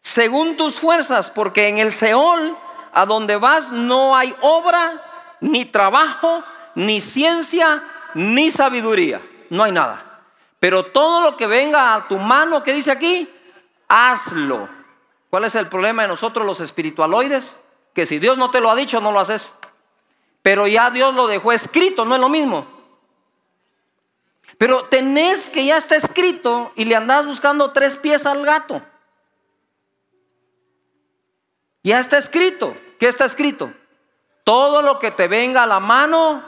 Según 0.00 0.56
tus 0.56 0.80
fuerzas, 0.80 1.30
porque 1.30 1.68
en 1.68 1.78
el 1.78 1.92
Seol 1.92 2.58
a 2.92 3.06
donde 3.06 3.36
vas 3.36 3.70
no 3.70 4.16
hay 4.16 4.34
obra, 4.40 5.00
ni 5.38 5.66
trabajo, 5.66 6.42
ni 6.74 7.00
ciencia, 7.00 7.84
ni 8.14 8.50
sabiduría. 8.50 9.22
No 9.50 9.62
hay 9.62 9.70
nada. 9.70 10.24
Pero 10.58 10.82
todo 10.82 11.20
lo 11.20 11.36
que 11.36 11.46
venga 11.46 11.94
a 11.94 12.08
tu 12.08 12.18
mano, 12.18 12.64
¿qué 12.64 12.72
dice 12.72 12.90
aquí? 12.90 13.32
Hazlo. 13.86 14.68
¿Cuál 15.30 15.44
es 15.44 15.54
el 15.54 15.68
problema 15.68 16.02
de 16.02 16.08
nosotros 16.08 16.44
los 16.44 16.58
espiritualoides? 16.58 17.60
Que 17.94 18.04
si 18.04 18.18
Dios 18.18 18.36
no 18.36 18.50
te 18.50 18.60
lo 18.60 18.68
ha 18.68 18.74
dicho, 18.74 19.00
no 19.00 19.12
lo 19.12 19.20
haces. 19.20 19.56
Pero 20.42 20.66
ya 20.66 20.90
Dios 20.90 21.14
lo 21.14 21.28
dejó 21.28 21.52
escrito, 21.52 22.04
no 22.04 22.16
es 22.16 22.20
lo 22.20 22.28
mismo. 22.28 22.66
Pero 24.58 24.84
tenés 24.84 25.48
que 25.48 25.64
ya 25.64 25.76
está 25.76 25.96
escrito 25.96 26.72
y 26.76 26.84
le 26.84 26.96
andás 26.96 27.26
buscando 27.26 27.72
tres 27.72 27.96
pies 27.96 28.26
al 28.26 28.44
gato. 28.44 28.82
Ya 31.82 31.98
está 31.98 32.18
escrito. 32.18 32.76
¿Qué 32.98 33.08
está 33.08 33.24
escrito? 33.24 33.72
Todo 34.44 34.82
lo 34.82 34.98
que 34.98 35.10
te 35.10 35.26
venga 35.26 35.64
a 35.64 35.66
la 35.66 35.80
mano, 35.80 36.44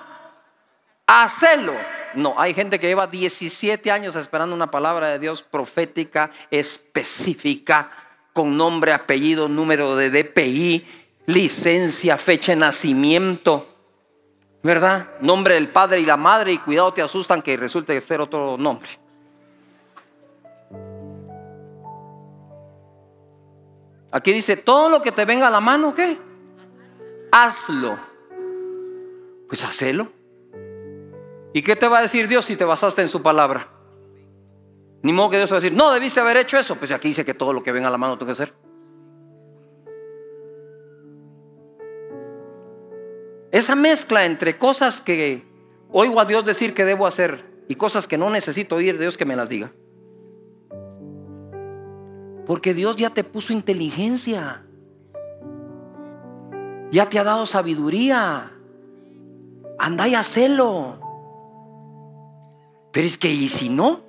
hacelo. 1.07 1.74
No, 2.14 2.34
hay 2.38 2.55
gente 2.55 2.78
que 2.78 2.86
lleva 2.86 3.09
17 3.09 3.90
años 3.90 4.14
esperando 4.14 4.55
una 4.55 4.70
palabra 4.70 5.09
de 5.09 5.18
Dios 5.18 5.42
profética, 5.42 6.30
específica, 6.51 7.90
con 8.32 8.57
nombre, 8.57 8.92
apellido, 8.92 9.49
número 9.49 9.97
de 9.97 10.11
DPI, 10.11 10.86
licencia, 11.26 12.16
fecha 12.16 12.53
de 12.53 12.57
nacimiento, 12.57 13.74
¿verdad? 14.65 15.11
Nombre 15.21 15.55
del 15.55 15.69
padre 15.69 16.01
y 16.01 16.07
la 16.07 16.17
madre 16.17 16.51
y 16.51 16.59
cuidado 16.59 16.93
te 16.93 17.03
asustan 17.03 17.43
que 17.43 17.55
resulte 17.57 18.01
ser 18.01 18.23
otro 18.23 18.57
nombre. 18.57 18.89
Aquí 24.11 24.33
dice, 24.33 24.57
todo 24.57 24.89
lo 24.89 25.03
que 25.03 25.12
te 25.12 25.27
venga 25.27 25.49
a 25.49 25.51
la 25.51 25.61
mano, 25.61 25.95
¿qué? 25.95 26.19
Hazlo. 27.31 27.99
Pues 29.49 29.62
hacelo. 29.65 30.09
¿Y 31.53 31.62
qué 31.62 31.77
te 31.77 31.87
va 31.87 31.99
a 31.99 32.03
decir 32.03 32.27
Dios 32.27 32.47
si 32.47 32.57
te 32.57 32.65
basaste 32.65 33.03
en 33.03 33.09
su 33.09 33.23
palabra? 33.23 33.69
Ni 35.03 35.12
modo 35.12 35.31
que 35.31 35.37
Dios 35.37 35.53
va 35.53 35.59
a 35.59 35.61
decir, 35.61 35.77
no, 35.77 35.93
debiste 35.93 36.21
haber 36.21 36.39
hecho 36.39 36.57
eso. 36.57 36.77
Pues 36.77 36.91
aquí 36.91 37.09
dice 37.09 37.25
que 37.25 37.35
todo 37.35 37.53
lo 37.53 37.62
que 37.62 37.71
venga 37.71 37.89
a 37.89 37.91
la 37.91 37.99
mano 37.99 38.17
tengo 38.17 38.29
que 38.29 38.33
hacer. 38.33 38.64
Esa 43.55 43.77
mezcla 43.77 44.25
entre 44.25 44.59
cosas 44.59 45.01
que 45.01 45.45
oigo 45.93 46.19
a 46.19 46.25
Dios 46.25 46.45
decir 46.45 46.75
que 46.75 46.85
debo 46.85 47.07
hacer 47.07 47.45
y 47.69 47.77
cosas 47.77 48.09
que 48.09 48.19
no 48.19 48.29
necesito 48.29 48.75
oír 48.75 48.99
Dios 48.99 49.17
que 49.17 49.25
me 49.25 49.37
las 49.37 49.49
diga. 49.49 49.71
Porque 52.47 52.75
Dios 52.75 52.97
ya 52.97 53.11
te 53.11 53.23
puso 53.23 53.53
inteligencia. 53.53 54.65
Ya 56.91 57.09
te 57.09 57.21
ha 57.21 57.23
dado 57.23 57.47
sabiduría. 57.47 58.51
Anda 59.79 60.09
y 60.09 60.17
hacelo. 60.17 60.99
Pero 62.91 63.07
es 63.07 63.17
que, 63.17 63.31
¿y 63.31 63.47
si 63.47 63.69
no? 63.69 64.01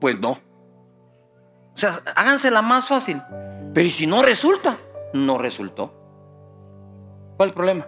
Pues 0.00 0.18
no. 0.18 0.30
O 0.30 1.76
sea, 1.76 2.02
hágansela 2.14 2.62
más 2.62 2.86
fácil. 2.86 3.20
Pero 3.74 3.86
¿y 3.86 3.90
si 3.90 4.06
no 4.06 4.22
resulta? 4.22 4.78
No 5.12 5.36
resultó. 5.36 5.97
¿Cuál 7.38 7.48
es 7.48 7.52
el 7.52 7.54
problema? 7.54 7.86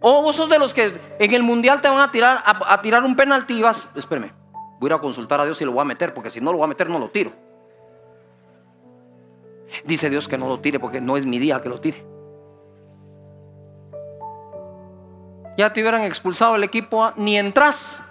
O 0.00 0.22
vos 0.22 0.36
sos 0.36 0.50
de 0.50 0.58
los 0.58 0.74
que 0.74 0.92
en 1.18 1.32
el 1.32 1.42
mundial 1.42 1.80
te 1.80 1.88
van 1.88 2.00
a 2.00 2.12
tirar, 2.12 2.42
a, 2.44 2.80
tirar 2.82 3.04
un 3.04 3.16
penalti 3.16 3.58
y 3.58 3.62
vas, 3.62 3.88
espérame, 3.94 4.32
voy 4.78 4.88
a 4.88 4.94
ir 4.94 4.98
a 4.98 4.98
consultar 4.98 5.40
a 5.40 5.44
Dios 5.44 5.56
si 5.56 5.64
lo 5.64 5.72
voy 5.72 5.80
a 5.80 5.84
meter, 5.84 6.12
porque 6.12 6.30
si 6.30 6.40
no 6.40 6.52
lo 6.52 6.58
voy 6.58 6.66
a 6.66 6.68
meter, 6.68 6.90
no 6.90 6.98
lo 6.98 7.08
tiro. 7.08 7.32
Dice 9.84 10.10
Dios 10.10 10.28
que 10.28 10.36
no 10.36 10.48
lo 10.48 10.60
tire 10.60 10.78
porque 10.78 11.00
no 11.00 11.16
es 11.16 11.24
mi 11.24 11.38
día 11.38 11.62
que 11.62 11.68
lo 11.68 11.80
tire. 11.80 12.04
ya 15.58 15.72
te 15.72 15.80
hubieran 15.80 16.02
expulsado 16.02 16.54
el 16.54 16.62
equipo, 16.62 17.12
ni 17.16 17.36
entras. 17.36 18.07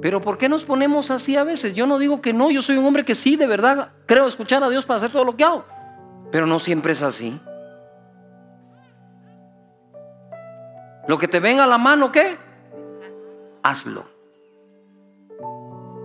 Pero 0.00 0.22
¿por 0.22 0.38
qué 0.38 0.48
nos 0.48 0.64
ponemos 0.64 1.10
así 1.10 1.36
a 1.36 1.44
veces? 1.44 1.74
Yo 1.74 1.86
no 1.86 1.98
digo 1.98 2.22
que 2.22 2.32
no, 2.32 2.50
yo 2.50 2.62
soy 2.62 2.76
un 2.76 2.86
hombre 2.86 3.04
que 3.04 3.14
sí, 3.14 3.36
de 3.36 3.46
verdad, 3.46 3.92
creo 4.06 4.26
escuchar 4.26 4.64
a 4.64 4.70
Dios 4.70 4.86
para 4.86 4.98
hacer 4.98 5.10
todo 5.10 5.24
lo 5.24 5.36
que 5.36 5.44
hago. 5.44 5.64
Pero 6.32 6.46
no 6.46 6.58
siempre 6.58 6.92
es 6.92 7.02
así. 7.02 7.38
Lo 11.06 11.18
que 11.18 11.28
te 11.28 11.40
venga 11.40 11.64
a 11.64 11.66
la 11.66 11.76
mano, 11.76 12.10
¿qué? 12.12 12.36
Hazlo. 13.62 14.04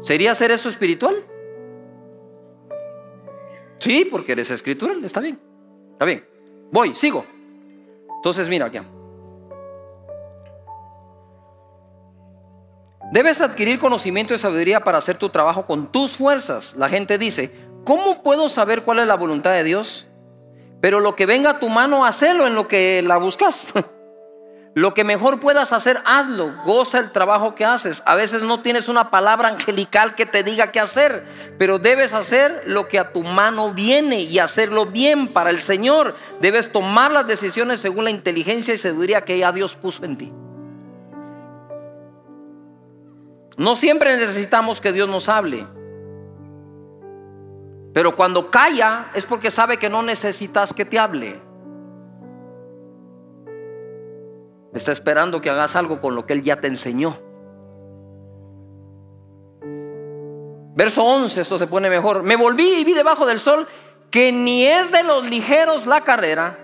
¿Sería 0.01 0.31
hacer 0.31 0.51
eso 0.51 0.67
espiritual? 0.67 1.15
Sí, 3.77 4.07
porque 4.09 4.33
eres 4.33 4.51
escritural, 4.51 5.03
está 5.05 5.19
bien. 5.19 5.39
Está 5.93 6.05
bien. 6.05 6.25
Voy, 6.71 6.95
sigo. 6.95 7.25
Entonces, 8.17 8.49
mira 8.49 8.65
aquí. 8.65 8.79
Debes 13.11 13.39
adquirir 13.39 13.77
conocimiento 13.77 14.33
y 14.33 14.37
sabiduría 14.37 14.83
para 14.83 14.97
hacer 14.97 15.17
tu 15.17 15.29
trabajo 15.29 15.65
con 15.65 15.91
tus 15.91 16.15
fuerzas. 16.15 16.75
La 16.75 16.89
gente 16.89 17.17
dice, 17.17 17.51
¿cómo 17.83 18.23
puedo 18.23 18.49
saber 18.49 18.81
cuál 18.81 18.99
es 18.99 19.07
la 19.07 19.15
voluntad 19.15 19.51
de 19.51 19.63
Dios? 19.63 20.07
Pero 20.81 20.99
lo 20.99 21.15
que 21.15 21.25
venga 21.25 21.51
a 21.51 21.59
tu 21.59 21.69
mano, 21.69 22.05
hacelo 22.05 22.47
en 22.47 22.55
lo 22.55 22.67
que 22.67 23.03
la 23.05 23.17
buscas. 23.17 23.73
lo 24.73 24.95
que 24.95 25.03
mejor 25.03 25.39
puedas 25.39 25.71
hacer, 25.71 26.01
hazlo. 26.03 26.55
Goza 26.65 26.97
el 26.97 27.11
trabajo 27.11 27.53
que 27.53 27.63
haces. 27.63 28.01
A 28.07 28.15
veces 28.15 28.41
no 28.41 28.61
tienes 28.61 28.89
una 28.89 29.11
palabra 29.11 29.49
angelical 29.49 30.15
que 30.15 30.25
te 30.25 30.41
diga 30.41 30.71
qué 30.71 30.79
hacer, 30.79 31.23
pero 31.59 31.77
debes 31.77 32.13
hacer 32.13 32.63
lo 32.65 32.87
que 32.87 32.97
a 32.97 33.13
tu 33.13 33.21
mano 33.21 33.71
viene 33.71 34.23
y 34.23 34.39
hacerlo 34.39 34.87
bien 34.87 35.31
para 35.31 35.51
el 35.51 35.61
Señor. 35.61 36.15
Debes 36.41 36.71
tomar 36.71 37.11
las 37.11 37.27
decisiones 37.27 37.79
según 37.79 38.05
la 38.05 38.09
inteligencia 38.09 38.73
y 38.73 38.77
sabiduría 38.77 39.21
que 39.21 39.37
ya 39.37 39.51
Dios 39.51 39.75
puso 39.75 40.05
en 40.05 40.17
ti. 40.17 40.33
No 43.57 43.75
siempre 43.75 44.17
necesitamos 44.17 44.81
que 44.81 44.91
Dios 44.91 45.07
nos 45.07 45.29
hable. 45.29 45.65
Pero 47.93 48.15
cuando 48.15 48.51
calla 48.51 49.11
es 49.13 49.25
porque 49.25 49.49
sabe 49.49 49.77
que 49.77 49.89
no 49.89 50.03
necesitas 50.03 50.73
que 50.73 50.83
te 50.83 50.99
hable. 50.99 51.41
Está 54.73 54.91
esperando 54.91 55.39
que 55.39 55.49
hagas 55.49 55.77
algo 55.77 56.01
con 56.01 56.15
lo 56.15 56.25
que 56.25 56.33
Él 56.33 56.43
ya 56.43 56.59
te 56.59 56.67
enseñó. 56.67 57.17
Verso 60.75 61.05
11, 61.05 61.39
esto 61.39 61.57
se 61.57 61.67
pone 61.67 61.89
mejor. 61.89 62.23
Me 62.23 62.35
volví 62.35 62.73
y 62.73 62.83
vi 62.83 62.93
debajo 62.93 63.25
del 63.25 63.39
sol 63.39 63.65
que 64.11 64.33
ni 64.33 64.65
es 64.65 64.91
de 64.91 65.03
los 65.03 65.25
ligeros 65.25 65.87
la 65.87 66.01
carrera, 66.01 66.59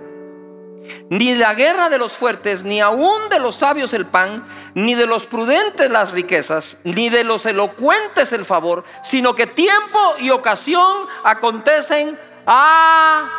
ni 1.09 1.35
la 1.35 1.53
guerra 1.53 1.89
de 1.89 1.97
los 1.97 2.13
fuertes, 2.13 2.63
ni 2.63 2.81
aún 2.81 3.29
de 3.29 3.39
los 3.39 3.55
sabios 3.55 3.93
el 3.93 4.05
pan, 4.05 4.45
ni 4.73 4.95
de 4.95 5.05
los 5.05 5.25
prudentes 5.25 5.89
las 5.89 6.11
riquezas, 6.11 6.77
ni 6.83 7.09
de 7.09 7.23
los 7.23 7.45
elocuentes 7.45 8.31
el 8.33 8.45
favor, 8.45 8.83
sino 9.03 9.35
que 9.35 9.47
tiempo 9.47 10.15
y 10.19 10.29
ocasión 10.29 11.07
acontecen 11.23 12.17
a... 12.45 13.29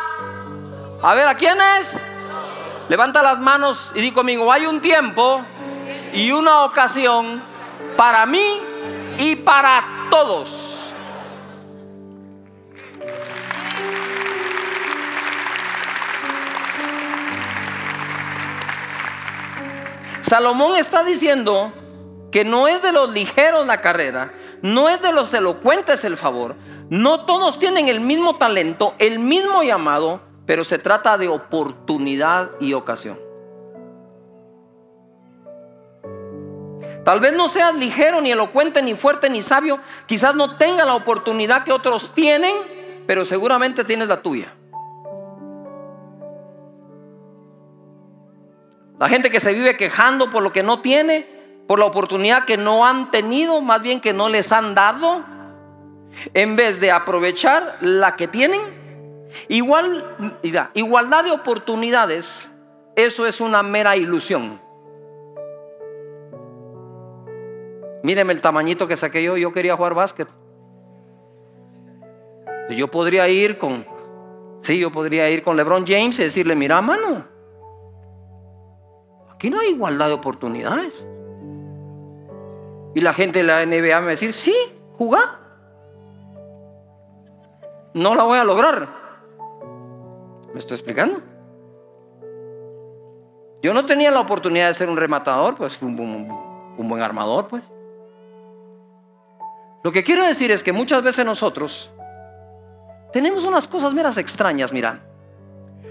A 1.01 1.13
ver, 1.15 1.27
¿a 1.27 1.35
quiénes? 1.35 1.99
Levanta 2.89 3.21
las 3.21 3.39
manos 3.39 3.91
y 3.95 4.01
di 4.01 4.11
conmigo, 4.11 4.51
hay 4.51 4.65
un 4.65 4.81
tiempo 4.81 5.41
y 6.13 6.31
una 6.31 6.63
ocasión 6.63 7.41
para 7.97 8.25
mí 8.25 8.61
y 9.17 9.35
para 9.35 10.07
todos. 10.09 10.82
Salomón 20.33 20.77
está 20.77 21.03
diciendo 21.03 21.71
que 22.31 22.43
no 22.43 22.67
es 22.67 22.81
de 22.81 22.91
los 22.91 23.11
ligeros 23.11 23.67
la 23.67 23.81
carrera, 23.81 24.33
no 24.63 24.89
es 24.89 24.99
de 24.99 25.13
los 25.13 25.31
elocuentes 25.31 26.03
el 26.05 26.17
favor, 26.17 26.55
no 26.89 27.27
todos 27.27 27.59
tienen 27.59 27.87
el 27.87 27.99
mismo 27.99 28.37
talento, 28.37 28.95
el 28.97 29.19
mismo 29.19 29.61
llamado, 29.61 30.21
pero 30.47 30.63
se 30.63 30.79
trata 30.79 31.19
de 31.19 31.27
oportunidad 31.27 32.49
y 32.59 32.73
ocasión. 32.73 33.19
Tal 37.05 37.19
vez 37.19 37.37
no 37.37 37.47
seas 37.47 37.75
ligero, 37.75 38.19
ni 38.19 38.31
elocuente, 38.31 38.81
ni 38.81 38.95
fuerte, 38.95 39.29
ni 39.29 39.43
sabio. 39.43 39.81
Quizás 40.07 40.33
no 40.33 40.57
tenga 40.57 40.83
la 40.83 40.95
oportunidad 40.95 41.63
que 41.63 41.71
otros 41.71 42.15
tienen, 42.15 42.55
pero 43.05 43.23
seguramente 43.23 43.83
tienes 43.83 44.07
la 44.07 44.23
tuya. 44.23 44.51
La 48.99 49.09
gente 49.09 49.29
que 49.29 49.39
se 49.39 49.53
vive 49.53 49.75
quejando 49.75 50.29
por 50.29 50.43
lo 50.43 50.53
que 50.53 50.63
no 50.63 50.81
tiene, 50.81 51.27
por 51.67 51.79
la 51.79 51.85
oportunidad 51.85 52.45
que 52.45 52.57
no 52.57 52.85
han 52.85 53.11
tenido, 53.11 53.61
más 53.61 53.81
bien 53.81 53.99
que 53.99 54.13
no 54.13 54.29
les 54.29 54.51
han 54.51 54.75
dado, 54.75 55.23
en 56.33 56.55
vez 56.55 56.79
de 56.79 56.91
aprovechar 56.91 57.77
la 57.81 58.15
que 58.15 58.27
tienen. 58.27 58.61
Igual, 59.47 60.39
igualdad 60.73 61.23
de 61.23 61.31
oportunidades, 61.31 62.51
eso 62.95 63.25
es 63.25 63.41
una 63.41 63.63
mera 63.63 63.95
ilusión. 63.95 64.61
Míreme 68.03 68.33
el 68.33 68.41
tamañito 68.41 68.87
que 68.87 68.97
saqué 68.97 69.23
yo, 69.23 69.37
yo 69.37 69.51
quería 69.51 69.75
jugar 69.75 69.95
básquet. 69.95 70.27
Yo 72.69 72.89
podría 72.89 73.27
ir 73.27 73.57
con, 73.57 73.85
sí, 74.61 74.77
yo 74.77 74.91
podría 74.91 75.29
ir 75.29 75.41
con 75.41 75.57
LeBron 75.57 75.85
James 75.87 76.19
y 76.19 76.23
decirle, 76.23 76.55
mira, 76.55 76.81
mano, 76.81 77.32
Aquí 79.43 79.49
no 79.49 79.59
hay 79.59 79.71
igualdad 79.71 80.07
de 80.07 80.13
oportunidades. 80.13 81.05
Y 82.95 83.01
la 83.01 83.13
gente 83.13 83.39
de 83.39 83.43
la 83.43 83.65
NBA 83.65 83.99
me 83.99 84.05
va 84.05 84.11
a 84.13 84.15
sí, 84.15 84.55
jugar. 84.97 85.37
No 87.93 88.15
la 88.15 88.23
voy 88.23 88.39
a 88.39 88.45
lograr. 88.45 88.87
¿Me 90.53 90.59
estoy 90.59 90.75
explicando? 90.75 91.19
Yo 93.61 93.73
no 93.73 93.85
tenía 93.85 94.11
la 94.11 94.21
oportunidad 94.21 94.69
de 94.69 94.75
ser 94.75 94.89
un 94.89 94.95
rematador, 94.95 95.55
pues 95.55 95.81
un, 95.81 95.99
un 95.99 96.87
buen 96.87 97.01
armador, 97.01 97.49
pues. 97.49 97.69
Lo 99.83 99.91
que 99.91 100.05
quiero 100.05 100.23
decir 100.23 100.51
es 100.51 100.63
que 100.63 100.71
muchas 100.71 101.03
veces 101.03 101.25
nosotros 101.25 101.91
tenemos 103.11 103.43
unas 103.43 103.67
cosas 103.67 103.93
meras 103.93 104.17
extrañas, 104.17 104.71
mira. 104.71 105.01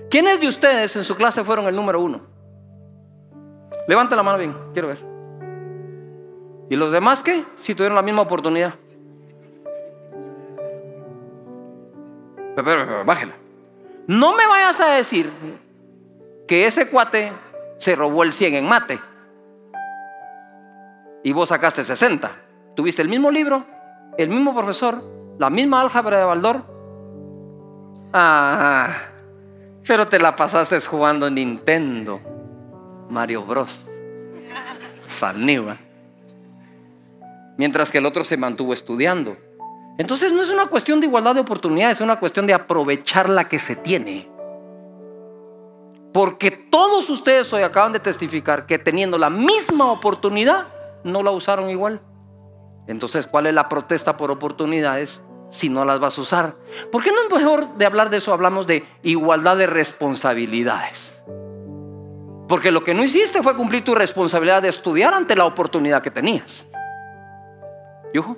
¿Quiénes 0.09 0.41
de 0.41 0.49
ustedes 0.49 0.97
en 0.97 1.05
su 1.05 1.17
clase 1.17 1.45
fueron 1.45 1.67
el 1.67 1.77
número 1.77 2.01
uno? 2.01 2.32
Levanta 3.89 4.17
la 4.17 4.23
mano 4.23 4.39
bien, 4.39 4.55
quiero 4.73 4.89
ver. 4.89 4.99
¿Y 6.71 6.77
los 6.77 6.93
demás 6.93 7.23
qué? 7.23 7.45
Si 7.63 7.75
tuvieron 7.75 7.97
la 7.97 8.03
misma 8.03 8.23
oportunidad. 8.23 8.75
Pero, 12.55 12.65
pero, 12.65 13.05
bájela. 13.05 13.35
No 14.07 14.37
me 14.37 14.47
vayas 14.47 14.81
a 14.81 14.91
decir 14.91 15.31
que 16.47 16.67
ese 16.67 16.89
cuate 16.89 17.33
se 17.79 17.97
robó 17.97 18.23
el 18.23 18.33
100 18.33 18.55
en 18.55 18.69
mate 18.69 19.01
y 21.23 21.33
vos 21.33 21.49
sacaste 21.49 21.85
60. 21.85 22.31
Tuviste 22.75 23.03
el 23.03 23.09
mismo 23.09 23.31
libro, 23.31 23.65
el 24.19 24.29
mismo 24.29 24.55
profesor, 24.55 25.03
la 25.39 25.51
misma 25.51 25.81
álgebra 25.81 26.19
de 26.19 26.25
Baldor. 26.25 26.63
Ah, 28.13 28.89
pero 29.87 30.07
te 30.07 30.19
la 30.19 30.37
pasaste 30.37 30.81
jugando 30.81 31.31
Nintendo, 31.31 32.21
Mario 33.13 33.45
Bros. 33.45 33.85
Saniva. 35.05 35.77
Mientras 37.59 37.91
que 37.91 37.99
el 37.99 38.07
otro 38.07 38.25
se 38.25 38.39
mantuvo 38.39 38.73
estudiando. 38.73 39.37
Entonces 39.99 40.33
no 40.33 40.43
es 40.43 40.49
una 40.49 40.67
cuestión 40.67 41.01
de 41.01 41.07
igualdad 41.07 41.35
de 41.35 41.43
oportunidades, 41.43 41.99
es 41.99 42.01
una 42.01 42.19
cuestión 42.19 42.47
de 42.47 42.55
aprovechar 42.55 43.29
la 43.29 43.49
que 43.49 43.59
se 43.59 43.77
tiene. 43.77 44.31
Porque 46.15 46.51
todos 46.51 47.11
ustedes 47.11 47.53
hoy 47.53 47.63
acaban 47.63 47.93
de 47.93 48.01
testificar 48.01 48.65
que 48.65 48.79
teniendo 48.79 49.19
la 49.19 49.29
misma 49.29 49.93
oportunidad, 49.93 50.69
no 51.05 51.23
la 51.23 51.31
usaron 51.33 51.69
igual. 51.69 52.01
Entonces, 52.87 53.27
¿cuál 53.27 53.47
es 53.47 53.55
la 53.55 53.69
protesta 53.69 54.17
por 54.17 54.31
oportunidades 54.31 55.23
si 55.51 55.69
no 55.69 55.85
las 55.85 56.01
vas 56.01 56.17
a 56.17 56.23
usar? 56.23 56.57
¿Por 56.91 57.03
qué 57.03 57.13
no 57.13 57.23
es 57.23 57.43
mejor 57.43 57.75
de 57.75 57.85
hablar 57.85 58.09
de 58.09 58.17
eso? 58.17 58.33
Hablamos 58.33 58.67
de 58.67 58.87
igualdad 59.03 59.59
de 59.59 59.67
responsabilidades. 59.67 61.23
Porque 62.53 62.71
lo 62.71 62.85
que 62.85 62.93
no 62.93 63.03
hiciste 63.03 63.43
fue 63.43 63.57
cumplir 63.57 63.83
tu 63.83 63.95
responsabilidad 63.95 64.61
de 64.61 64.69
estudiar 64.69 65.15
ante 65.15 65.35
la 65.35 65.47
oportunidad 65.47 66.03
que 66.03 66.11
tenías. 66.11 66.67
¿Yujo? 68.13 68.37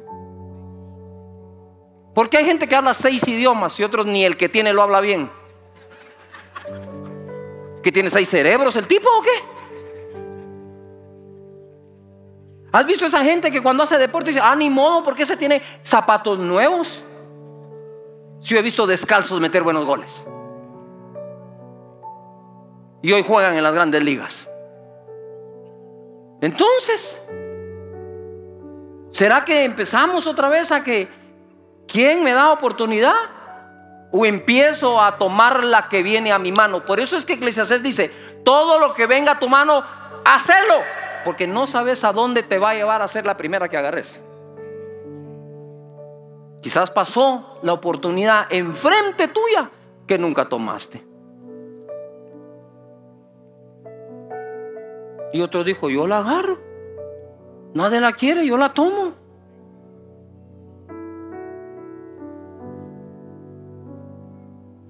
Porque 2.14 2.36
hay 2.36 2.44
gente 2.44 2.68
que 2.68 2.76
habla 2.76 2.94
seis 2.94 3.26
idiomas 3.26 3.80
y 3.80 3.82
otros 3.82 4.06
ni 4.06 4.24
el 4.24 4.36
que 4.36 4.48
tiene 4.48 4.72
lo 4.72 4.82
habla 4.82 5.00
bien. 5.00 5.28
¿Que 7.82 7.90
tiene 7.90 8.08
seis 8.08 8.28
cerebros 8.28 8.76
el 8.76 8.86
tipo 8.86 9.08
o 9.08 9.20
qué? 9.20 9.42
¿Has 12.70 12.86
visto 12.86 13.06
esa 13.06 13.24
gente 13.24 13.50
que 13.50 13.60
cuando 13.60 13.82
hace 13.82 13.98
deporte 13.98 14.30
dice, 14.30 14.40
ah, 14.40 14.54
ni 14.54 14.70
modo, 14.70 15.02
¿por 15.02 15.16
qué 15.16 15.26
tiene 15.36 15.60
zapatos 15.82 16.38
nuevos? 16.38 17.04
Si 18.38 18.54
yo 18.54 18.60
he 18.60 18.62
visto 18.62 18.86
descalzos 18.86 19.40
meter 19.40 19.64
buenos 19.64 19.84
goles. 19.84 20.24
Y 23.04 23.12
hoy 23.12 23.22
juegan 23.22 23.54
en 23.54 23.62
las 23.62 23.74
grandes 23.74 24.02
ligas. 24.02 24.50
Entonces, 26.40 27.22
¿será 29.10 29.44
que 29.44 29.64
empezamos 29.64 30.26
otra 30.26 30.48
vez 30.48 30.72
a 30.72 30.82
que 30.82 31.10
quién 31.86 32.24
me 32.24 32.32
da 32.32 32.50
oportunidad? 32.50 33.12
¿O 34.10 34.24
empiezo 34.24 35.02
a 35.02 35.18
tomar 35.18 35.64
la 35.64 35.90
que 35.90 36.02
viene 36.02 36.32
a 36.32 36.38
mi 36.38 36.50
mano? 36.50 36.86
Por 36.86 36.98
eso 36.98 37.18
es 37.18 37.26
que 37.26 37.34
Eclesiastes 37.34 37.82
dice, 37.82 38.10
todo 38.42 38.78
lo 38.78 38.94
que 38.94 39.06
venga 39.06 39.32
a 39.32 39.38
tu 39.38 39.50
mano, 39.50 39.84
hacerlo 40.24 40.76
porque 41.26 41.46
no 41.46 41.66
sabes 41.66 42.04
a 42.04 42.12
dónde 42.14 42.42
te 42.42 42.58
va 42.58 42.70
a 42.70 42.74
llevar 42.74 43.02
a 43.02 43.08
ser 43.08 43.26
la 43.26 43.36
primera 43.36 43.68
que 43.68 43.76
agarres. 43.76 44.24
Quizás 46.62 46.90
pasó 46.90 47.58
la 47.60 47.74
oportunidad 47.74 48.46
enfrente 48.48 49.28
tuya 49.28 49.70
que 50.06 50.16
nunca 50.16 50.48
tomaste. 50.48 51.13
Y 55.34 55.42
otro 55.42 55.64
dijo, 55.64 55.90
yo 55.90 56.06
la 56.06 56.18
agarro. 56.18 56.60
Nadie 57.74 58.00
la 58.00 58.12
quiere, 58.12 58.46
yo 58.46 58.56
la 58.56 58.72
tomo. 58.72 59.14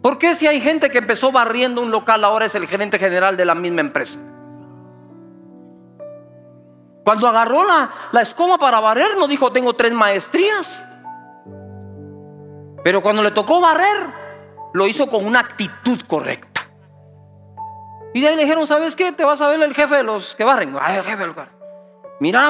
¿Por 0.03 0.19
qué 0.19 0.35
si 0.35 0.47
hay 0.47 0.61
gente 0.61 0.91
que 0.91 0.99
empezó 0.99 1.33
barriendo 1.33 1.81
un 1.81 1.91
local 1.91 2.23
ahora 2.25 2.45
es 2.45 2.55
el 2.55 2.67
gerente 2.67 2.99
general 2.99 3.39
de 3.39 3.47
la 3.47 3.55
misma 3.55 3.81
empresa? 3.81 4.21
Cuando 7.05 7.27
agarró 7.27 7.65
la, 7.65 7.91
la 8.13 8.59
para 8.59 8.81
barrer, 8.81 9.17
no 9.17 9.27
dijo, 9.27 9.51
tengo 9.51 9.73
tres 9.73 9.95
maestrías. 9.95 10.85
Pero 12.83 13.01
cuando 13.01 13.23
le 13.23 13.31
tocó 13.31 13.63
barrer, 13.63 14.09
lo 14.75 14.87
hizo 14.87 15.09
con 15.09 15.25
una 15.25 15.41
actitud 15.41 16.03
correcta. 16.07 16.54
Y 18.15 18.21
de 18.21 18.29
ahí 18.29 18.37
le 18.37 18.43
dijeron, 18.43 18.65
¿sabes 18.65 18.95
qué? 18.95 19.11
Te 19.11 19.25
vas 19.25 19.41
a 19.41 19.49
ver 19.49 19.61
el 19.61 19.75
jefe 19.75 19.97
de 19.97 20.05
los 20.05 20.37
que 20.37 20.45
barren. 20.45 20.77
Ay, 20.81 20.99
el 20.99 21.05
jefe 21.05 21.19
del 21.19 21.29
lugar. 21.31 21.51
Mira, 22.21 22.49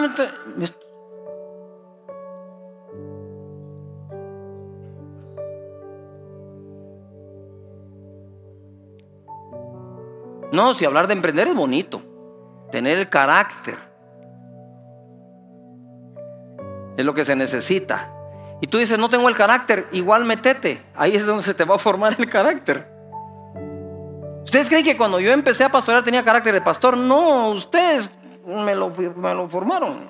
No, 10.52 10.72
si 10.74 10.84
hablar 10.84 11.06
de 11.06 11.14
emprender 11.14 11.48
es 11.48 11.54
bonito. 11.54 12.00
Tener 12.70 12.98
el 12.98 13.08
carácter 13.08 13.78
es 16.96 17.04
lo 17.04 17.14
que 17.14 17.24
se 17.24 17.34
necesita. 17.34 18.12
Y 18.60 18.66
tú 18.66 18.78
dices, 18.78 18.98
no 18.98 19.08
tengo 19.08 19.28
el 19.30 19.34
carácter, 19.34 19.88
igual 19.92 20.26
metete. 20.26 20.82
Ahí 20.94 21.16
es 21.16 21.24
donde 21.24 21.42
se 21.42 21.54
te 21.54 21.64
va 21.64 21.76
a 21.76 21.78
formar 21.78 22.14
el 22.18 22.28
carácter. 22.28 22.93
¿Ustedes 24.44 24.68
creen 24.68 24.84
que 24.84 24.96
cuando 24.96 25.18
yo 25.18 25.32
empecé 25.32 25.64
a 25.64 25.72
pastorear 25.72 26.04
tenía 26.04 26.22
carácter 26.22 26.54
de 26.54 26.60
pastor? 26.60 26.96
No, 26.96 27.48
ustedes 27.48 28.10
me 28.46 28.74
lo, 28.74 29.48
formaron. 29.48 30.08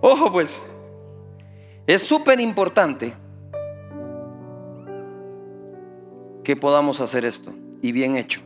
Ojo 0.00 0.30
pues, 0.30 0.64
es 1.86 2.02
súper 2.02 2.40
importante 2.40 3.12
que 6.44 6.54
podamos 6.56 7.00
hacer 7.00 7.24
esto 7.24 7.52
y 7.82 7.92
bien 7.92 8.16
hecho. 8.16 8.40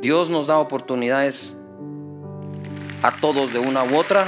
Dios 0.00 0.30
nos 0.30 0.46
da 0.46 0.58
oportunidades 0.58 1.56
a 3.02 3.12
todos 3.12 3.52
de 3.52 3.58
una 3.58 3.84
u 3.84 3.96
otra 3.96 4.24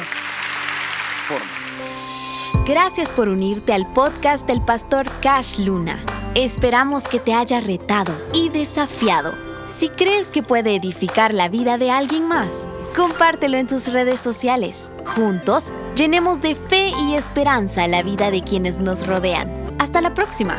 forma. 1.26 2.66
Gracias 2.66 3.10
por 3.10 3.28
unirte 3.28 3.72
al 3.72 3.90
podcast 3.92 4.46
del 4.46 4.60
pastor 4.60 5.06
Cash 5.22 5.58
Luna. 5.58 5.98
Esperamos 6.34 7.04
que 7.04 7.20
te 7.20 7.34
haya 7.34 7.60
retado 7.60 8.14
y 8.32 8.48
desafiado. 8.48 9.34
Si 9.66 9.90
crees 9.90 10.30
que 10.30 10.42
puede 10.42 10.74
edificar 10.74 11.34
la 11.34 11.50
vida 11.50 11.76
de 11.76 11.90
alguien 11.90 12.26
más, 12.26 12.66
compártelo 12.96 13.58
en 13.58 13.66
tus 13.66 13.92
redes 13.92 14.20
sociales. 14.20 14.90
Juntos, 15.14 15.74
llenemos 15.94 16.40
de 16.40 16.54
fe 16.54 16.90
y 17.04 17.16
esperanza 17.16 17.86
la 17.86 18.02
vida 18.02 18.30
de 18.30 18.42
quienes 18.42 18.78
nos 18.78 19.06
rodean. 19.06 19.74
Hasta 19.78 20.00
la 20.00 20.14
próxima. 20.14 20.56